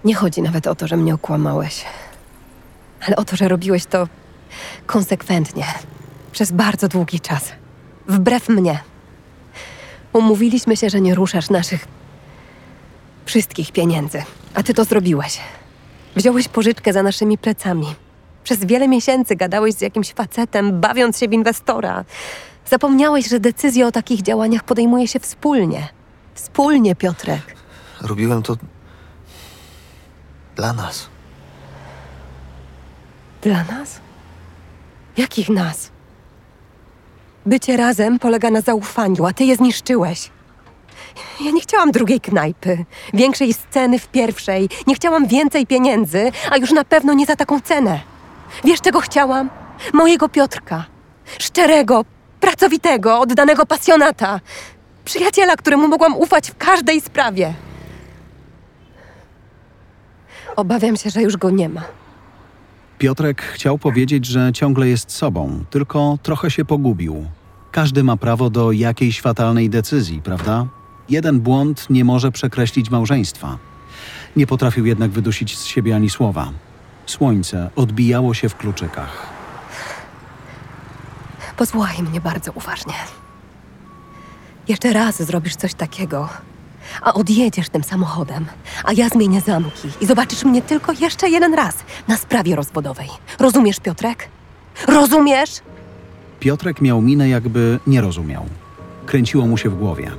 Nie 0.05 0.15
chodzi 0.15 0.41
nawet 0.41 0.67
o 0.67 0.75
to, 0.75 0.87
że 0.87 0.97
mnie 0.97 1.13
okłamałeś. 1.13 1.85
Ale 3.07 3.15
o 3.15 3.25
to, 3.25 3.35
że 3.35 3.47
robiłeś 3.47 3.85
to 3.85 4.07
konsekwentnie. 4.85 5.65
Przez 6.31 6.51
bardzo 6.51 6.87
długi 6.87 7.19
czas. 7.19 7.51
Wbrew 8.07 8.49
mnie. 8.49 8.79
Umówiliśmy 10.13 10.77
się, 10.77 10.89
że 10.89 11.01
nie 11.01 11.15
ruszasz 11.15 11.49
naszych 11.49 11.87
wszystkich 13.25 13.71
pieniędzy. 13.71 14.23
A 14.53 14.63
ty 14.63 14.73
to 14.73 14.83
zrobiłeś. 14.85 15.39
Wziąłeś 16.15 16.47
pożyczkę 16.47 16.93
za 16.93 17.03
naszymi 17.03 17.37
plecami. 17.37 17.95
Przez 18.47 18.65
wiele 18.65 18.87
miesięcy 18.87 19.35
gadałeś 19.35 19.75
z 19.75 19.81
jakimś 19.81 20.13
facetem, 20.13 20.81
bawiąc 20.81 21.19
się 21.19 21.27
w 21.27 21.33
inwestora. 21.33 22.05
Zapomniałeś, 22.65 23.29
że 23.29 23.39
decyzje 23.39 23.87
o 23.87 23.91
takich 23.91 24.21
działaniach 24.21 24.63
podejmuje 24.63 25.07
się 25.07 25.19
wspólnie. 25.19 25.87
Wspólnie, 26.33 26.95
Piotrek. 26.95 27.41
Robiłem 28.01 28.43
to 28.43 28.57
dla 30.55 30.73
nas. 30.73 31.07
Dla 33.41 33.63
nas? 33.63 33.99
Jakich 35.17 35.49
nas? 35.49 35.91
Bycie 37.45 37.77
razem 37.77 38.19
polega 38.19 38.49
na 38.49 38.61
zaufaniu, 38.61 39.25
a 39.25 39.33
ty 39.33 39.43
je 39.43 39.55
zniszczyłeś. 39.55 40.29
Ja 41.41 41.51
nie 41.51 41.61
chciałam 41.61 41.91
drugiej 41.91 42.21
knajpy, 42.21 42.85
większej 43.13 43.53
sceny 43.53 43.99
w 43.99 44.07
pierwszej. 44.07 44.69
Nie 44.87 44.95
chciałam 44.95 45.27
więcej 45.27 45.67
pieniędzy, 45.67 46.31
a 46.51 46.57
już 46.57 46.71
na 46.71 46.83
pewno 46.83 47.13
nie 47.13 47.25
za 47.25 47.35
taką 47.35 47.61
cenę. 47.61 48.16
Wiesz, 48.63 48.81
czego 48.81 48.99
chciałam? 48.99 49.49
Mojego 49.93 50.29
Piotrka. 50.29 50.85
Szczerego, 51.39 52.05
pracowitego, 52.39 53.19
oddanego 53.19 53.65
pasjonata. 53.65 54.39
Przyjaciela, 55.05 55.55
któremu 55.55 55.87
mogłam 55.87 56.15
ufać 56.17 56.51
w 56.51 56.57
każdej 56.57 57.01
sprawie. 57.01 57.53
Obawiam 60.55 60.97
się, 60.97 61.09
że 61.09 61.21
już 61.21 61.37
go 61.37 61.49
nie 61.49 61.69
ma. 61.69 61.83
Piotrek 62.97 63.41
chciał 63.41 63.77
powiedzieć, 63.77 64.25
że 64.25 64.51
ciągle 64.53 64.87
jest 64.87 65.11
sobą, 65.11 65.63
tylko 65.69 66.17
trochę 66.23 66.51
się 66.51 66.65
pogubił. 66.65 67.25
Każdy 67.71 68.03
ma 68.03 68.17
prawo 68.17 68.49
do 68.49 68.71
jakiejś 68.71 69.21
fatalnej 69.21 69.69
decyzji, 69.69 70.21
prawda? 70.21 70.65
Jeden 71.09 71.39
błąd 71.39 71.89
nie 71.89 72.05
może 72.05 72.31
przekreślić 72.31 72.89
małżeństwa. 72.89 73.57
Nie 74.35 74.47
potrafił 74.47 74.85
jednak 74.85 75.11
wydusić 75.11 75.57
z 75.57 75.65
siebie 75.65 75.95
ani 75.95 76.09
słowa. 76.09 76.51
Słońce 77.07 77.69
odbijało 77.75 78.33
się 78.33 78.49
w 78.49 78.55
kluczykach. 78.55 79.27
Posłuchaj 81.57 82.03
mnie 82.03 82.21
bardzo 82.21 82.51
uważnie. 82.51 82.93
Jeszcze 84.67 84.93
raz 84.93 85.23
zrobisz 85.23 85.55
coś 85.55 85.73
takiego, 85.73 86.29
a 87.01 87.13
odjedziesz 87.13 87.69
tym 87.69 87.83
samochodem, 87.83 88.45
a 88.83 88.93
ja 88.93 89.09
zmienię 89.09 89.41
zamki 89.41 89.87
i 90.01 90.05
zobaczysz 90.05 90.43
mnie 90.43 90.61
tylko 90.61 90.91
jeszcze 90.91 91.29
jeden 91.29 91.53
raz 91.53 91.75
na 92.07 92.17
sprawie 92.17 92.55
rozwodowej. 92.55 93.09
Rozumiesz, 93.39 93.79
Piotrek? 93.79 94.29
Rozumiesz? 94.87 95.49
Piotrek 96.39 96.81
miał 96.81 97.01
minę, 97.01 97.29
jakby 97.29 97.79
nie 97.87 98.01
rozumiał. 98.01 98.45
Kręciło 99.05 99.47
mu 99.47 99.57
się 99.57 99.69
w 99.69 99.77
głowie. 99.77 100.11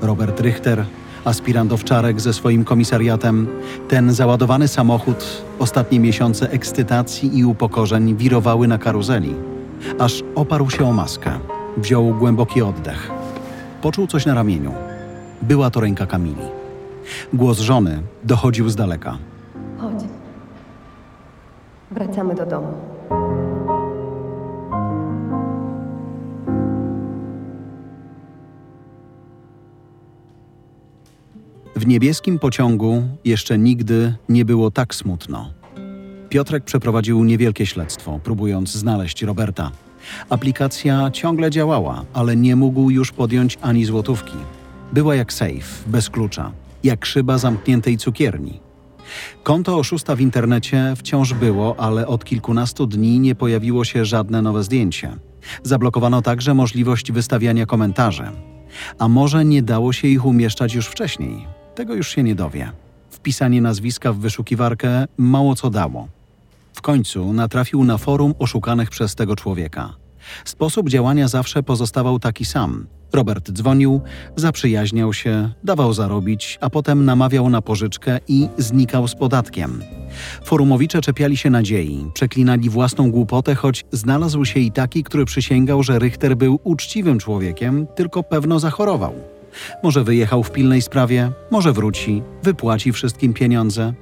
Robert 0.00 0.40
Richter, 0.40 0.84
aspirant 1.26 1.72
owczarek 1.72 2.20
ze 2.20 2.32
swoim 2.32 2.64
komisariatem, 2.64 3.46
ten 3.88 4.12
załadowany 4.12 4.68
samochód, 4.68 5.42
ostatnie 5.58 6.00
miesiące 6.00 6.50
ekscytacji 6.50 7.38
i 7.38 7.44
upokorzeń 7.44 8.16
wirowały 8.16 8.68
na 8.68 8.78
karuzeli. 8.78 9.34
Aż 9.98 10.22
oparł 10.34 10.70
się 10.70 10.88
o 10.88 10.92
maskę. 10.92 11.30
Wziął 11.76 12.14
głęboki 12.14 12.62
oddech. 12.62 13.10
Poczuł 13.82 14.06
coś 14.06 14.26
na 14.26 14.34
ramieniu. 14.34 14.72
Była 15.42 15.70
to 15.70 15.80
ręka 15.80 16.06
Kamili. 16.06 16.46
Głos 17.32 17.58
żony 17.58 18.02
dochodził 18.24 18.68
z 18.68 18.76
daleka. 18.76 19.18
Chodź. 19.78 20.04
Wracamy 21.90 22.34
do 22.34 22.46
domu. 22.46 22.72
W 31.76 31.86
niebieskim 31.86 32.38
pociągu 32.38 33.02
jeszcze 33.24 33.58
nigdy 33.58 34.14
nie 34.28 34.44
było 34.44 34.70
tak 34.70 34.94
smutno. 34.94 35.50
Piotrek 36.28 36.64
przeprowadził 36.64 37.24
niewielkie 37.24 37.66
śledztwo, 37.66 38.20
próbując 38.24 38.72
znaleźć 38.72 39.22
Roberta. 39.22 39.70
Aplikacja 40.30 41.10
ciągle 41.10 41.50
działała, 41.50 42.04
ale 42.14 42.36
nie 42.36 42.56
mógł 42.56 42.90
już 42.90 43.12
podjąć 43.12 43.58
ani 43.62 43.84
złotówki. 43.84 44.36
Była 44.92 45.14
jak 45.14 45.32
safe, 45.32 45.86
bez 45.86 46.10
klucza, 46.10 46.52
jak 46.84 47.06
szyba 47.06 47.38
zamkniętej 47.38 47.96
cukierni. 47.96 48.60
Konto 49.42 49.78
oszusta 49.78 50.16
w 50.16 50.20
internecie 50.20 50.94
wciąż 50.96 51.34
było, 51.34 51.80
ale 51.80 52.06
od 52.06 52.24
kilkunastu 52.24 52.86
dni 52.86 53.20
nie 53.20 53.34
pojawiło 53.34 53.84
się 53.84 54.04
żadne 54.04 54.42
nowe 54.42 54.62
zdjęcie. 54.62 55.16
Zablokowano 55.62 56.22
także 56.22 56.54
możliwość 56.54 57.12
wystawiania 57.12 57.66
komentarzy. 57.66 58.24
A 58.98 59.08
może 59.08 59.44
nie 59.44 59.62
dało 59.62 59.92
się 59.92 60.08
ich 60.08 60.26
umieszczać 60.26 60.74
już 60.74 60.86
wcześniej? 60.86 61.55
Tego 61.76 61.94
już 61.94 62.08
się 62.08 62.22
nie 62.22 62.34
dowie. 62.34 62.72
Wpisanie 63.10 63.62
nazwiska 63.62 64.12
w 64.12 64.18
wyszukiwarkę 64.18 65.06
mało 65.16 65.54
co 65.54 65.70
dało. 65.70 66.08
W 66.72 66.82
końcu 66.82 67.32
natrafił 67.32 67.84
na 67.84 67.98
forum 67.98 68.34
oszukanych 68.38 68.90
przez 68.90 69.14
tego 69.14 69.36
człowieka. 69.36 69.94
Sposób 70.44 70.88
działania 70.88 71.28
zawsze 71.28 71.62
pozostawał 71.62 72.18
taki 72.18 72.44
sam. 72.44 72.86
Robert 73.12 73.50
dzwonił, 73.50 74.00
zaprzyjaźniał 74.36 75.12
się, 75.12 75.52
dawał 75.64 75.92
zarobić, 75.92 76.58
a 76.60 76.70
potem 76.70 77.04
namawiał 77.04 77.50
na 77.50 77.62
pożyczkę 77.62 78.20
i 78.28 78.48
znikał 78.58 79.08
z 79.08 79.14
podatkiem. 79.14 79.82
Forumowicze 80.44 81.00
czepiali 81.00 81.36
się 81.36 81.50
nadziei, 81.50 82.10
przeklinali 82.14 82.70
własną 82.70 83.10
głupotę, 83.10 83.54
choć 83.54 83.84
znalazł 83.92 84.44
się 84.44 84.60
i 84.60 84.72
taki, 84.72 85.04
który 85.04 85.24
przysięgał, 85.24 85.82
że 85.82 85.98
Richter 85.98 86.36
był 86.36 86.60
uczciwym 86.64 87.18
człowiekiem, 87.18 87.86
tylko 87.94 88.22
pewno 88.22 88.58
zachorował. 88.60 89.35
Może 89.82 90.04
wyjechał 90.04 90.42
w 90.42 90.50
pilnej 90.50 90.82
sprawie, 90.82 91.32
może 91.50 91.72
wróci, 91.72 92.22
wypłaci 92.42 92.92
wszystkim 92.92 93.34
pieniądze. 93.34 93.94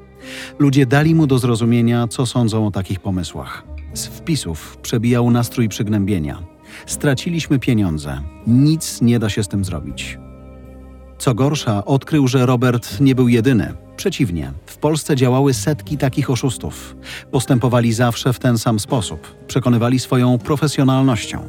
Ludzie 0.58 0.86
dali 0.86 1.14
mu 1.14 1.26
do 1.26 1.38
zrozumienia, 1.38 2.08
co 2.08 2.26
sądzą 2.26 2.66
o 2.66 2.70
takich 2.70 3.00
pomysłach. 3.00 3.62
Z 3.94 4.06
wpisów 4.06 4.76
przebijał 4.82 5.30
nastrój 5.30 5.68
przygnębienia. 5.68 6.42
Straciliśmy 6.86 7.58
pieniądze. 7.58 8.20
Nic 8.46 9.02
nie 9.02 9.18
da 9.18 9.28
się 9.28 9.42
z 9.42 9.48
tym 9.48 9.64
zrobić. 9.64 10.18
Co 11.18 11.34
gorsza, 11.34 11.84
odkrył, 11.84 12.28
że 12.28 12.46
Robert 12.46 13.00
nie 13.00 13.14
był 13.14 13.28
jedyny. 13.28 13.74
Przeciwnie, 13.96 14.52
w 14.66 14.76
Polsce 14.76 15.16
działały 15.16 15.54
setki 15.54 15.98
takich 15.98 16.30
oszustów. 16.30 16.96
Postępowali 17.30 17.92
zawsze 17.92 18.32
w 18.32 18.38
ten 18.38 18.58
sam 18.58 18.80
sposób. 18.80 19.34
Przekonywali 19.46 19.98
swoją 19.98 20.38
profesjonalnością. 20.38 21.40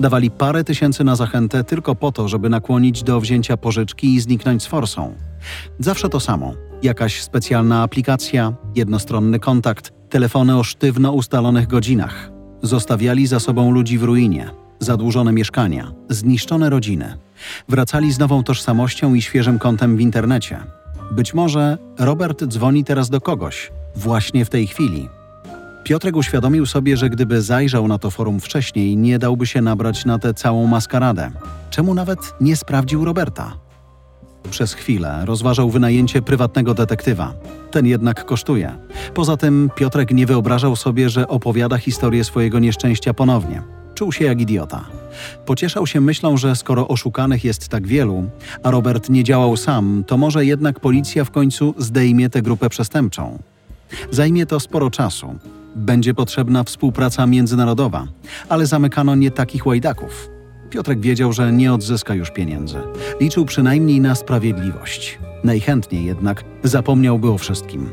Dawali 0.00 0.30
parę 0.30 0.64
tysięcy 0.64 1.04
na 1.04 1.16
zachętę 1.16 1.64
tylko 1.64 1.94
po 1.94 2.12
to, 2.12 2.28
żeby 2.28 2.48
nakłonić 2.48 3.02
do 3.02 3.20
wzięcia 3.20 3.56
pożyczki 3.56 4.14
i 4.14 4.20
zniknąć 4.20 4.62
z 4.62 4.66
forsą. 4.66 5.14
Zawsze 5.78 6.08
to 6.08 6.20
samo. 6.20 6.54
Jakaś 6.82 7.22
specjalna 7.22 7.82
aplikacja, 7.82 8.52
jednostronny 8.74 9.40
kontakt, 9.40 9.92
telefony 10.08 10.58
o 10.58 10.64
sztywno 10.64 11.12
ustalonych 11.12 11.66
godzinach. 11.66 12.30
Zostawiali 12.62 13.26
za 13.26 13.40
sobą 13.40 13.70
ludzi 13.70 13.98
w 13.98 14.02
ruinie, 14.02 14.50
zadłużone 14.80 15.32
mieszkania, 15.32 15.92
zniszczone 16.08 16.70
rodziny. 16.70 17.16
Wracali 17.68 18.12
z 18.12 18.18
nową 18.18 18.44
tożsamością 18.44 19.14
i 19.14 19.22
świeżym 19.22 19.58
kontem 19.58 19.96
w 19.96 20.00
internecie. 20.00 20.58
Być 21.10 21.34
może 21.34 21.78
Robert 21.98 22.44
dzwoni 22.44 22.84
teraz 22.84 23.10
do 23.10 23.20
kogoś, 23.20 23.72
właśnie 23.96 24.44
w 24.44 24.50
tej 24.50 24.66
chwili. 24.66 25.08
Piotrek 25.84 26.16
uświadomił 26.16 26.66
sobie, 26.66 26.96
że 26.96 27.10
gdyby 27.10 27.42
zajrzał 27.42 27.88
na 27.88 27.98
to 27.98 28.10
forum 28.10 28.40
wcześniej, 28.40 28.96
nie 28.96 29.18
dałby 29.18 29.46
się 29.46 29.62
nabrać 29.62 30.04
na 30.04 30.18
tę 30.18 30.34
całą 30.34 30.66
maskaradę. 30.66 31.30
Czemu 31.70 31.94
nawet 31.94 32.34
nie 32.40 32.56
sprawdził 32.56 33.04
Roberta? 33.04 33.56
Przez 34.50 34.72
chwilę 34.72 35.22
rozważał 35.24 35.70
wynajęcie 35.70 36.22
prywatnego 36.22 36.74
detektywa. 36.74 37.34
Ten 37.70 37.86
jednak 37.86 38.24
kosztuje. 38.24 38.74
Poza 39.14 39.36
tym 39.36 39.70
Piotrek 39.74 40.10
nie 40.10 40.26
wyobrażał 40.26 40.76
sobie, 40.76 41.10
że 41.10 41.28
opowiada 41.28 41.78
historię 41.78 42.24
swojego 42.24 42.58
nieszczęścia 42.58 43.14
ponownie. 43.14 43.77
Czuł 43.98 44.12
się 44.12 44.24
jak 44.24 44.40
idiota. 44.40 44.84
Pocieszał 45.46 45.86
się 45.86 46.00
myślą, 46.00 46.36
że 46.36 46.56
skoro 46.56 46.88
oszukanych 46.88 47.44
jest 47.44 47.68
tak 47.68 47.86
wielu, 47.86 48.24
a 48.62 48.70
Robert 48.70 49.08
nie 49.08 49.24
działał 49.24 49.56
sam, 49.56 50.04
to 50.06 50.16
może 50.16 50.44
jednak 50.44 50.80
policja 50.80 51.24
w 51.24 51.30
końcu 51.30 51.74
zdejmie 51.78 52.30
tę 52.30 52.42
grupę 52.42 52.68
przestępczą. 52.68 53.38
Zajmie 54.10 54.46
to 54.46 54.60
sporo 54.60 54.90
czasu. 54.90 55.34
Będzie 55.76 56.14
potrzebna 56.14 56.64
współpraca 56.64 57.26
międzynarodowa, 57.26 58.06
ale 58.48 58.66
zamykano 58.66 59.14
nie 59.14 59.30
takich 59.30 59.66
łajdaków. 59.66 60.28
Piotrek 60.70 61.00
wiedział, 61.00 61.32
że 61.32 61.52
nie 61.52 61.72
odzyska 61.72 62.14
już 62.14 62.30
pieniędzy. 62.30 62.78
Liczył 63.20 63.44
przynajmniej 63.44 64.00
na 64.00 64.14
sprawiedliwość. 64.14 65.18
Najchętniej 65.44 66.04
jednak 66.04 66.44
zapomniałby 66.62 67.30
o 67.30 67.38
wszystkim. 67.38 67.88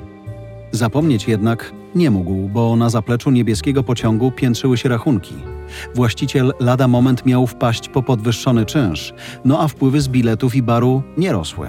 Zapomnieć 0.72 1.28
jednak 1.28 1.72
nie 1.96 2.12
mógł, 2.12 2.50
bo 2.50 2.76
na 2.76 2.90
zapleczu 2.90 3.32
niebieskiego 3.32 3.84
pociągu 3.84 4.32
piętrzyły 4.32 4.78
się 4.78 4.90
rachunki. 4.90 5.55
Właściciel 5.96 6.54
lada 6.60 6.88
moment 6.88 7.26
miał 7.26 7.48
wpaść 7.48 7.90
po 7.90 8.04
podwyższony 8.04 8.66
czynsz, 8.66 9.14
no 9.46 9.60
a 9.62 9.68
wpływy 9.68 10.02
z 10.02 10.08
biletów 10.08 10.56
i 10.56 10.62
baru 10.62 11.04
nie 11.18 11.32
rosły. 11.32 11.68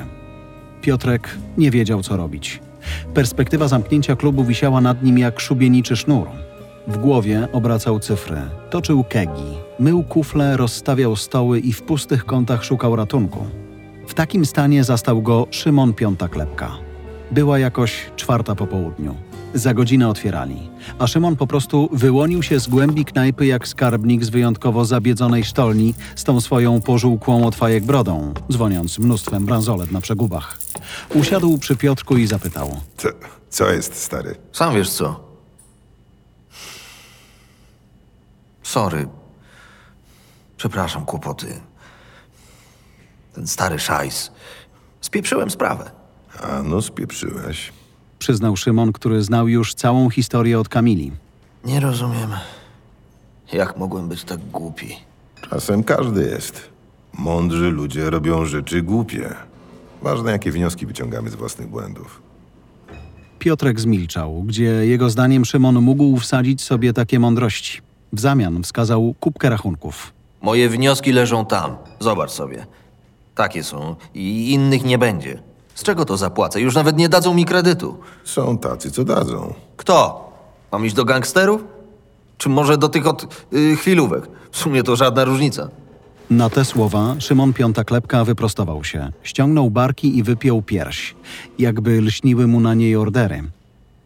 Piotrek 0.80 1.36
nie 1.58 1.70
wiedział, 1.70 2.02
co 2.02 2.16
robić. 2.16 2.60
Perspektywa 3.14 3.68
zamknięcia 3.68 4.16
klubu 4.16 4.44
wisiała 4.44 4.80
nad 4.80 5.02
nim 5.02 5.18
jak 5.18 5.40
szubieniczy 5.40 5.96
sznur. 5.96 6.26
W 6.86 6.98
głowie 6.98 7.48
obracał 7.52 8.00
cyfry, 8.00 8.40
toczył 8.70 9.04
kegi, 9.04 9.56
mył 9.78 10.02
kufle, 10.02 10.56
rozstawiał 10.56 11.16
stoły 11.16 11.60
i 11.60 11.72
w 11.72 11.82
pustych 11.82 12.24
kątach 12.24 12.64
szukał 12.64 12.96
ratunku. 12.96 13.46
W 14.06 14.14
takim 14.14 14.46
stanie 14.46 14.84
zastał 14.84 15.22
go 15.22 15.46
Szymon 15.50 15.94
Piąta 15.94 16.28
Klepka. 16.28 16.70
Była 17.30 17.58
jakoś 17.58 18.10
czwarta 18.16 18.54
po 18.54 18.66
południu. 18.66 19.14
Za 19.56 19.74
godzinę 19.74 20.08
otwierali, 20.08 20.70
a 20.98 21.06
Szymon 21.06 21.36
po 21.36 21.46
prostu 21.46 21.88
wyłonił 21.92 22.42
się 22.42 22.60
z 22.60 22.68
głębi 22.68 23.04
knajpy 23.04 23.46
jak 23.46 23.68
skarbnik 23.68 24.24
z 24.24 24.28
wyjątkowo 24.28 24.84
zabiedzonej 24.84 25.44
sztolni 25.44 25.94
z 26.16 26.24
tą 26.24 26.40
swoją 26.40 26.80
pożółkłą 26.80 27.46
od 27.46 27.54
fajek 27.56 27.84
brodą, 27.84 28.34
dzwoniąc 28.52 28.98
mnóstwem 28.98 29.46
bransolet 29.46 29.92
na 29.92 30.00
przegubach. 30.00 30.58
Usiadł 31.14 31.58
przy 31.58 31.76
Piotrku 31.76 32.16
i 32.16 32.26
zapytał. 32.26 32.80
Co, 32.96 33.08
co 33.50 33.72
jest, 33.72 33.94
stary? 33.94 34.34
Sam 34.52 34.74
wiesz 34.74 34.90
co. 34.90 35.20
Sorry. 38.62 39.08
Przepraszam, 40.56 41.04
kłopoty. 41.04 41.60
Ten 43.34 43.46
stary 43.46 43.78
szajs. 43.78 44.32
Spieprzyłem 45.00 45.50
sprawę. 45.50 45.90
A 46.42 46.62
no, 46.62 46.82
spieprzyłeś. 46.82 47.72
Przyznał 48.26 48.56
Szymon, 48.56 48.92
który 48.92 49.22
znał 49.22 49.48
już 49.48 49.74
całą 49.74 50.10
historię 50.10 50.60
od 50.60 50.68
Kamili. 50.68 51.12
Nie 51.64 51.80
rozumiem, 51.80 52.30
jak 53.52 53.76
mogłem 53.76 54.08
być 54.08 54.24
tak 54.24 54.40
głupi. 54.40 54.96
Czasem 55.50 55.84
każdy 55.84 56.22
jest. 56.22 56.68
Mądrzy 57.18 57.70
ludzie 57.70 58.10
robią 58.10 58.44
rzeczy 58.44 58.82
głupie. 58.82 59.34
Ważne, 60.02 60.30
jakie 60.30 60.52
wnioski 60.52 60.86
wyciągamy 60.86 61.30
z 61.30 61.34
własnych 61.34 61.68
błędów. 61.68 62.22
Piotrek 63.38 63.80
zmilczał, 63.80 64.42
gdzie 64.42 64.64
jego 64.64 65.10
zdaniem 65.10 65.44
Szymon 65.44 65.80
mógł 65.80 66.16
wsadzić 66.16 66.62
sobie 66.62 66.92
takie 66.92 67.18
mądrości. 67.18 67.80
W 68.12 68.20
zamian 68.20 68.62
wskazał 68.62 69.14
kubkę 69.20 69.50
rachunków. 69.50 70.12
Moje 70.42 70.68
wnioski 70.68 71.12
leżą 71.12 71.46
tam. 71.46 71.76
Zobacz 72.00 72.30
sobie. 72.30 72.66
Takie 73.34 73.64
są 73.64 73.96
i 74.14 74.52
innych 74.52 74.84
nie 74.84 74.98
będzie. 74.98 75.42
Z 75.76 75.82
czego 75.82 76.04
to 76.04 76.16
zapłacę? 76.16 76.60
Już 76.60 76.74
nawet 76.74 76.96
nie 76.96 77.08
dadzą 77.08 77.34
mi 77.34 77.44
kredytu. 77.44 77.96
Są 78.24 78.58
tacy, 78.58 78.90
co 78.90 79.04
dadzą. 79.04 79.54
Kto? 79.76 80.30
Mam 80.72 80.86
iść 80.86 80.94
do 80.94 81.04
gangsterów? 81.04 81.64
Czy 82.38 82.48
może 82.48 82.78
do 82.78 82.88
tych 82.88 83.06
od 83.06 83.46
y, 83.52 83.76
chwilówek? 83.76 84.28
W 84.50 84.58
sumie 84.58 84.82
to 84.82 84.96
żadna 84.96 85.24
różnica. 85.24 85.68
Na 86.30 86.50
te 86.50 86.64
słowa 86.64 87.16
Szymon 87.18 87.52
Piąta 87.52 87.84
Klepka 87.84 88.24
wyprostował 88.24 88.84
się, 88.84 89.12
ściągnął 89.22 89.70
barki 89.70 90.18
i 90.18 90.22
wypiął 90.22 90.62
pierś, 90.62 91.14
jakby 91.58 92.00
lśniły 92.00 92.46
mu 92.46 92.60
na 92.60 92.74
niej 92.74 92.96
ordery. 92.96 93.42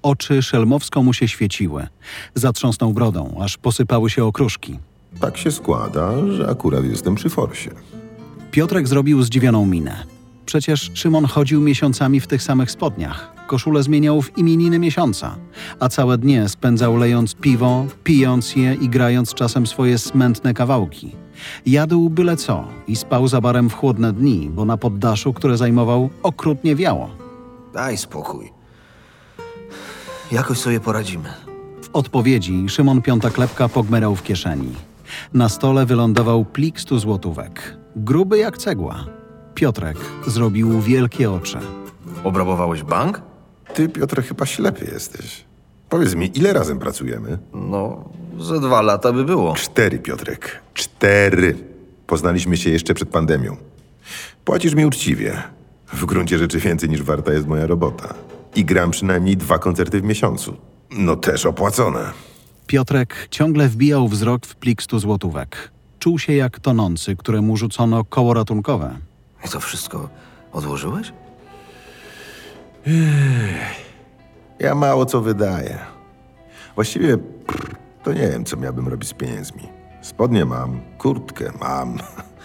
Oczy 0.03 0.43
szelmowsko 0.43 1.03
mu 1.03 1.13
się 1.13 1.29
świeciły. 1.29 1.87
Zatrząsnął 2.35 2.93
brodą, 2.93 3.37
aż 3.41 3.59
posypały 3.59 4.11
się 4.11 4.25
okruszki. 4.25 4.79
Tak 5.21 5.37
się 5.37 5.53
składa, 5.53 6.13
że 6.37 6.49
akurat 6.49 6.85
jestem 6.85 7.15
przy 7.15 7.29
forsie. 7.29 7.71
Piotrek 8.51 8.89
zrobił 8.89 9.23
zdziwioną 9.23 9.67
minę. 9.67 10.20
Przecież 10.47 10.91
Szymon 10.95 11.25
chodził 11.25 11.61
miesiącami 11.61 12.21
w 12.21 12.27
tych 12.27 12.43
samych 12.43 12.71
spodniach. 12.71 13.33
Koszulę 13.47 13.83
zmieniał 13.83 14.23
w 14.23 14.39
imieniny 14.39 14.79
miesiąca, 14.79 15.37
a 15.81 15.89
całe 15.89 16.19
dnie 16.19 16.49
spędzał 16.49 16.97
lejąc 16.97 17.35
piwo, 17.35 17.87
pijąc 18.05 18.57
je 18.57 18.75
i 18.75 18.89
grając 18.89 19.35
czasem 19.35 19.67
swoje 19.67 19.99
smętne 19.99 20.55
kawałki. 20.55 21.17
Jadł 21.67 22.11
byle 22.11 22.37
co 22.37 22.65
i 22.87 22.97
spał 22.97 23.29
za 23.29 23.41
barem 23.41 23.71
w 23.71 23.75
chłodne 23.75 24.13
dni, 24.13 24.51
bo 24.55 24.65
na 24.65 24.77
poddaszu, 24.77 25.33
które 25.33 25.57
zajmował, 25.57 26.11
okrutnie 26.23 26.77
wiało. 26.77 27.11
Daj 27.73 27.97
spokój. 27.97 28.53
Jakoś 30.33 30.59
sobie 30.59 30.81
poradzimy. 30.81 31.29
W 31.83 31.91
odpowiedzi 31.93 32.69
Szymon 32.69 33.03
Piąta 33.03 33.31
Klepka 33.31 33.69
pogmerał 33.69 34.17
w 34.17 34.23
kieszeni. 34.23 34.73
Na 35.35 35.49
stole 35.49 35.87
wylądował 35.87 36.45
plik 36.45 36.81
stu 36.81 36.99
złotówek. 36.99 37.77
Gruby 37.97 38.39
jak 38.39 38.59
cegła. 38.59 39.20
Piotrek 39.55 39.97
zrobił 40.27 40.81
wielkie 40.81 41.31
oczy. 41.31 41.59
Obrabowałeś 42.25 42.83
bank? 42.83 43.23
Ty, 43.75 43.89
Piotr, 43.89 44.23
chyba 44.23 44.47
ślepy 44.47 44.91
jesteś. 44.93 45.45
Powiedz 45.89 46.15
mi, 46.15 46.31
ile 46.39 46.53
razem 46.53 46.79
pracujemy? 46.79 47.39
No, 47.55 48.05
ze 48.39 48.61
dwa 48.61 48.83
lata 48.83 49.13
by 49.13 49.25
było. 49.25 49.55
Cztery, 49.55 49.99
Piotrek. 49.99 50.63
Cztery. 50.75 51.57
Poznaliśmy 52.07 52.57
się 52.57 52.71
jeszcze 52.71 52.95
przed 52.95 53.09
pandemią. 53.09 53.57
Płacisz 54.45 54.75
mi 54.75 54.87
uczciwie. 54.87 55.43
W 55.93 56.05
gruncie 56.05 56.39
rzeczy 56.39 56.59
więcej 56.59 56.89
niż 56.89 57.03
warta 57.03 57.33
jest 57.33 57.47
moja 57.47 57.67
robota. 57.67 58.15
I 58.55 58.65
gram 58.65 58.91
przynajmniej 58.91 59.37
dwa 59.37 59.59
koncerty 59.59 60.01
w 60.01 60.05
miesiącu. 60.05 60.57
No 60.91 61.17
też 61.17 61.47
opłacone. 61.47 62.01
Piotrek 62.67 63.29
ciągle 63.31 63.69
wbijał 63.69 64.09
wzrok 64.09 64.47
w 64.47 64.57
plik 64.57 64.83
stu 64.83 64.99
złotówek. 64.99 65.71
Czuł 65.99 66.19
się 66.19 66.33
jak 66.33 66.61
tonący, 66.61 67.17
któremu 67.17 67.57
rzucono 67.57 68.05
koło 68.05 68.35
ratunkowe. 68.35 68.97
I 69.45 69.49
to 69.49 69.61
wszystko 69.61 70.09
odłożyłeś? 70.53 71.13
Ja 74.59 74.75
mało 74.75 75.07
co 75.07 75.21
wydaję. 75.21 75.79
Właściwie 76.75 77.17
to 78.03 78.13
nie 78.13 78.29
wiem, 78.29 78.45
co 78.45 78.57
miałbym 78.57 78.89
robić 78.89 79.09
z 79.09 79.13
pieniędzmi. 79.15 79.69
Spodnie 80.03 80.45
mam, 80.45 80.81
kurtkę 80.99 81.53
mam. 81.61 81.99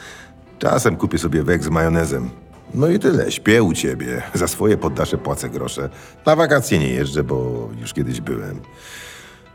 Czasem 0.60 0.96
kupię 0.96 1.18
sobie 1.18 1.44
wek 1.44 1.64
z 1.64 1.70
majonezem. 1.70 2.30
No 2.74 2.88
i 2.88 3.00
tyle. 3.00 3.32
Śpię 3.32 3.64
u 3.64 3.74
ciebie. 3.74 4.22
Za 4.34 4.48
swoje 4.48 4.78
poddasze 4.78 5.18
płacę 5.18 5.50
grosze. 5.50 5.90
Na 6.26 6.36
wakacje 6.36 6.80
nie 6.80 6.90
jeżdżę, 6.90 7.24
bo 7.24 7.70
już 7.82 7.94
kiedyś 7.94 8.22
byłem. 8.22 8.62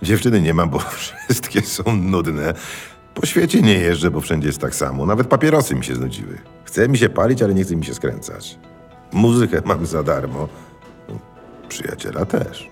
Dziewczyny 0.02 0.40
nie 0.40 0.54
mam, 0.54 0.70
bo 0.70 0.78
wszystkie 1.24 1.62
są 1.62 1.96
nudne. 1.96 2.54
Po 3.20 3.26
świecie 3.26 3.62
nie 3.62 3.74
jeżdżę, 3.74 4.10
bo 4.10 4.20
wszędzie 4.20 4.46
jest 4.46 4.60
tak 4.60 4.74
samo. 4.74 5.06
Nawet 5.06 5.26
papierosy 5.26 5.74
mi 5.74 5.84
się 5.84 5.94
znudziły. 5.94 6.38
Chce 6.64 6.88
mi 6.88 6.98
się 6.98 7.08
palić, 7.08 7.42
ale 7.42 7.54
nie 7.54 7.64
chce 7.64 7.76
mi 7.76 7.84
się 7.84 7.94
skręcać. 7.94 8.58
Muzykę 9.12 9.62
mam 9.64 9.86
za 9.86 10.02
darmo. 10.02 10.48
No, 11.08 11.14
Przyjaciela 11.68 12.26
też. 12.26 12.70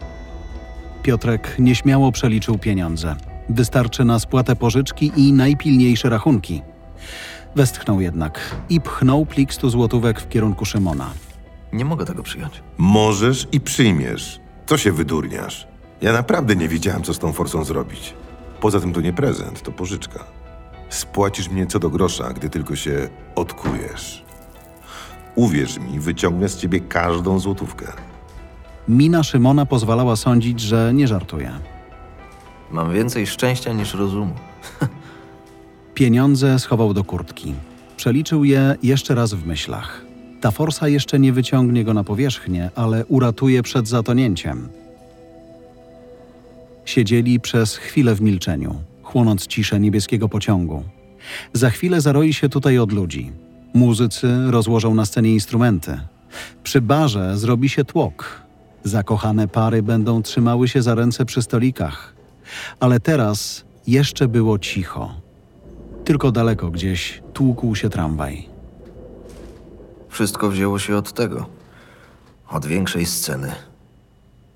Piotrek 1.03 1.57
nieśmiało 1.59 2.13
przeliczył 2.13 2.59
pieniądze. 2.59 3.17
Wystarczy 3.49 4.05
na 4.05 4.19
spłatę 4.19 4.57
pożyczki 4.57 5.13
i 5.17 5.33
najpilniejsze 5.33 6.09
rachunki. 6.09 6.63
Westchnął 7.57 8.01
jednak 8.01 8.41
i 8.69 8.81
pchnął 8.81 9.27
plik 9.27 9.55
stu 9.55 9.71
złotówek 9.71 10.21
w 10.21 10.29
kierunku 10.29 10.65
Szymona. 10.65 11.11
Nie 11.73 11.85
mogę 11.85 12.05
tego 12.05 12.23
przyjąć. 12.23 12.63
Możesz 12.79 13.49
i 13.53 13.61
przyjmiesz. 13.61 14.41
Co 14.67 14.79
się 14.79 14.93
wydurniasz? 14.93 15.69
Ja 16.01 16.13
naprawdę 16.13 16.57
nie 16.57 16.69
wiedziałem, 16.69 17.03
co 17.03 17.15
z 17.15 17.19
tą 17.19 17.33
forsą 17.33 17.65
zrobić. 17.65 18.15
Poza 18.61 18.81
tym 18.81 18.93
to 18.93 19.01
nie 19.01 19.13
prezent, 19.13 19.63
to 19.63 19.73
pożyczka. 19.73 20.38
Spłacisz 20.89 21.49
mnie 21.49 21.67
co 21.67 21.79
do 21.79 21.91
grosza, 21.91 22.33
gdy 22.33 22.51
tylko 22.51 22.77
się 22.77 23.09
odkujesz. 23.35 24.25
Uwierz 25.35 25.79
mi, 25.79 26.01
wyciągnę 26.01 26.49
z 26.49 26.57
ciebie 26.57 26.81
każdą 26.81 27.39
złotówkę. 27.39 27.93
Mina 28.89 29.23
Szymona 29.23 29.67
pozwalała 29.67 30.17
sądzić, 30.17 30.61
że 30.61 30.93
nie 30.95 31.09
żartuje. 31.09 31.51
Mam 32.71 32.93
więcej 32.93 33.27
szczęścia 33.27 33.73
niż 33.73 33.95
rozumu. 33.95 34.35
Pieniądze 35.95 36.59
schował 36.59 36.95
do 36.95 37.05
kurtki. 37.05 37.55
Przeliczył 37.97 38.45
je 38.45 38.77
jeszcze 38.83 39.15
raz 39.15 39.35
w 39.35 39.47
myślach. 39.47 40.05
Ta 40.41 40.51
forsa 40.51 40.89
jeszcze 40.89 41.19
nie 41.19 41.33
wyciągnie 41.33 41.85
go 41.85 41.95
na 41.95 42.05
powierzchnię, 42.05 42.71
ale 42.75 43.07
uratuje 43.07 43.63
przed 43.63 43.89
zatonięciem. 43.89 44.69
Siedzieli 46.85 47.41
przez 47.41 47.77
chwilę 47.77 48.15
w 48.15 48.21
milczeniu, 48.21 48.75
chłonąc 49.09 49.47
ciszę 49.47 49.81
niebieskiego 49.81 50.29
pociągu. 50.29 50.85
Za 51.53 51.71
chwilę 51.71 52.01
zaroi 52.01 52.33
się 52.33 52.49
tutaj 52.49 52.79
od 52.79 52.93
ludzi. 52.93 53.33
Muzycy 53.75 54.29
rozłożą 54.51 54.95
na 54.95 55.07
scenie 55.07 55.33
instrumenty. 55.33 56.01
Przy 56.63 56.81
barze 56.81 57.39
zrobi 57.39 57.69
się 57.69 57.85
tłok. 57.85 58.43
Zakochane 58.85 59.49
pary 59.49 59.83
będą 59.83 60.23
trzymały 60.23 60.69
się 60.69 60.83
za 60.83 60.95
ręce 60.95 61.25
przy 61.25 61.43
stolikach. 61.43 62.15
Ale 62.81 63.01
teraz 63.01 63.65
jeszcze 63.87 64.29
było 64.29 64.59
cicho. 64.59 65.15
Tylko 66.05 66.33
daleko 66.33 66.71
gdzieś 66.71 67.23
tłukł 67.33 67.75
się 67.75 67.89
tramwaj. 67.89 68.49
Wszystko 70.09 70.49
wzięło 70.49 70.79
się 70.79 70.97
od 70.97 71.13
tego. 71.13 71.47
Od 72.51 72.67
większej 72.67 73.07
sceny. 73.07 73.53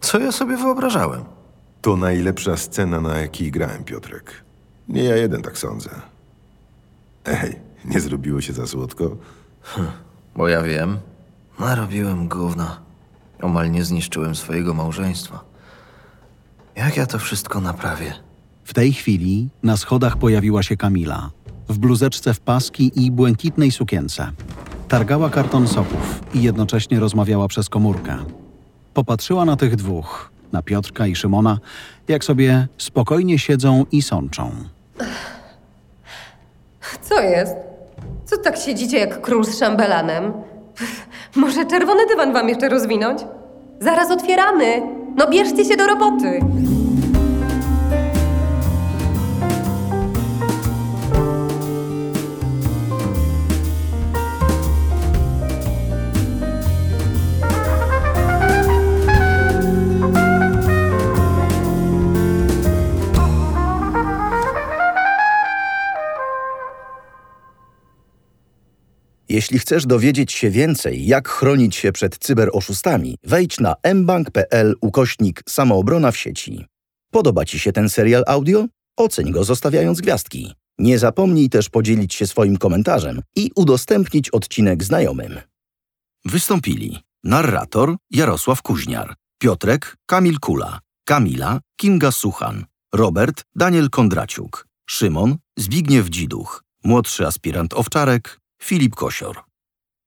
Co 0.00 0.18
ja 0.18 0.32
sobie 0.32 0.56
wyobrażałem? 0.56 1.24
To 1.82 1.96
najlepsza 1.96 2.56
scena, 2.56 3.00
na 3.00 3.18
jakiej 3.18 3.50
grałem, 3.50 3.84
Piotrek. 3.84 4.44
Nie 4.88 5.04
ja 5.04 5.16
jeden 5.16 5.42
tak 5.42 5.58
sądzę. 5.58 5.90
Ej, 7.24 7.58
nie 7.84 8.00
zrobiło 8.00 8.40
się 8.40 8.52
za 8.52 8.66
słodko? 8.66 9.16
Bo 10.36 10.48
ja 10.48 10.62
wiem. 10.62 10.98
Narobiłem 11.58 12.28
gówna. 12.28 12.80
Omal 13.40 13.70
nie 13.70 13.84
zniszczyłem 13.84 14.34
swojego 14.34 14.74
małżeństwa. 14.74 15.44
Jak 16.76 16.96
ja 16.96 17.06
to 17.06 17.18
wszystko 17.18 17.60
naprawię? 17.60 18.12
W 18.64 18.74
tej 18.74 18.92
chwili 18.92 19.48
na 19.62 19.76
schodach 19.76 20.16
pojawiła 20.16 20.62
się 20.62 20.76
Kamila. 20.76 21.30
W 21.68 21.78
bluzeczce 21.78 22.34
w 22.34 22.40
paski 22.40 23.04
i 23.04 23.10
błękitnej 23.10 23.70
sukience. 23.70 24.32
Targała 24.88 25.30
karton 25.30 25.68
soków 25.68 26.20
i 26.34 26.42
jednocześnie 26.42 27.00
rozmawiała 27.00 27.48
przez 27.48 27.68
komórkę. 27.68 28.18
Popatrzyła 28.94 29.44
na 29.44 29.56
tych 29.56 29.76
dwóch, 29.76 30.31
na 30.52 30.62
Piotrka 30.62 31.06
i 31.06 31.14
Szymona, 31.16 31.58
jak 32.08 32.24
sobie 32.24 32.66
spokojnie 32.78 33.38
siedzą 33.38 33.84
i 33.92 34.02
sączą. 34.02 34.50
Co 37.02 37.20
jest? 37.20 37.54
Co 38.24 38.36
tak 38.36 38.56
siedzicie 38.56 38.98
jak 38.98 39.20
król 39.20 39.44
z 39.44 39.58
szambelanem? 39.58 40.32
Może 41.36 41.66
czerwony 41.66 42.06
dywan 42.06 42.32
wam 42.32 42.48
jeszcze 42.48 42.68
rozwinąć? 42.68 43.20
Zaraz 43.80 44.10
otwieramy! 44.10 44.82
No 45.16 45.30
bierzcie 45.30 45.64
się 45.64 45.76
do 45.76 45.86
roboty! 45.86 46.40
Jeśli 69.42 69.58
chcesz 69.58 69.86
dowiedzieć 69.86 70.32
się 70.32 70.50
więcej, 70.50 71.06
jak 71.06 71.28
chronić 71.28 71.76
się 71.76 71.92
przed 71.92 72.18
cyberoszustami, 72.18 73.16
wejdź 73.22 73.60
na 73.60 73.74
mbank.pl 73.94 74.74
ukośnik 74.80 75.42
samoobrona 75.48 76.10
w 76.12 76.16
sieci. 76.16 76.66
Podoba 77.10 77.44
Ci 77.44 77.58
się 77.58 77.72
ten 77.72 77.88
serial 77.88 78.24
audio? 78.26 78.66
Oceń 78.96 79.30
go 79.30 79.44
zostawiając 79.44 80.00
gwiazdki. 80.00 80.54
Nie 80.78 80.98
zapomnij 80.98 81.48
też 81.48 81.68
podzielić 81.68 82.14
się 82.14 82.26
swoim 82.26 82.56
komentarzem 82.56 83.22
i 83.36 83.50
udostępnić 83.56 84.30
odcinek 84.30 84.84
znajomym. 84.84 85.40
Wystąpili 86.24 86.98
narrator 87.24 87.96
Jarosław 88.10 88.62
Kuźniar, 88.62 89.14
Piotrek 89.38 89.96
Kamil 90.06 90.38
Kula, 90.40 90.78
Kamila 91.04 91.60
Kinga 91.76 92.12
Suchan, 92.12 92.64
Robert 92.94 93.44
Daniel 93.54 93.90
Kondraciuk, 93.90 94.66
Szymon 94.86 95.36
Zbigniew 95.58 96.08
Dziduch, 96.08 96.62
młodszy 96.84 97.26
aspirant 97.26 97.74
Owczarek 97.74 98.41
Filip 98.64 98.94
Kosior. 98.94 99.36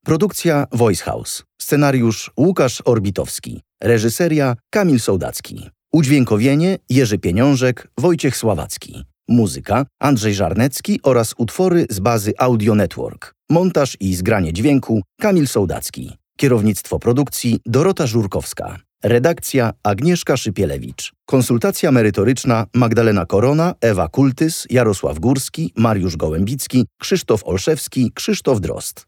Produkcja 0.06 0.66
Voice 0.72 1.04
House. 1.04 1.44
Scenariusz 1.62 2.32
Łukasz 2.38 2.82
Orbitowski. 2.86 3.62
Reżyseria 3.84 4.56
Kamil 4.70 5.00
Sołdacki. 5.00 5.70
Udźwiękowienie 5.94 6.78
Jerzy 6.90 7.18
Pieniążek, 7.18 7.88
Wojciech 7.98 8.38
Sławacki. 8.38 9.04
Muzyka 9.30 9.86
Andrzej 10.00 10.34
Żarnecki 10.34 11.00
oraz 11.04 11.34
utwory 11.38 11.86
z 11.90 12.00
bazy 12.00 12.34
Audio 12.38 12.76
Network. 12.76 13.34
Montaż 13.50 13.98
i 14.00 14.16
zgranie 14.16 14.54
dźwięku 14.54 15.02
Kamil 15.22 15.48
Sołdacki. 15.48 16.18
Kierownictwo 16.38 17.00
produkcji 17.00 17.60
Dorota 17.66 18.08
Żurkowska. 18.08 18.78
Redakcja 19.04 19.72
Agnieszka 19.84 20.38
Szypielewicz. 20.38 21.14
Konsultacja 21.26 21.92
merytoryczna 21.92 22.66
Magdalena 22.74 23.26
Korona, 23.26 23.74
Ewa 23.82 24.08
Kultys, 24.08 24.68
Jarosław 24.70 25.20
Górski, 25.20 25.74
Mariusz 25.78 26.18
Gołębicki, 26.18 26.86
Krzysztof 27.00 27.42
Olszewski, 27.46 28.12
Krzysztof 28.16 28.62
Drost. 28.62 29.08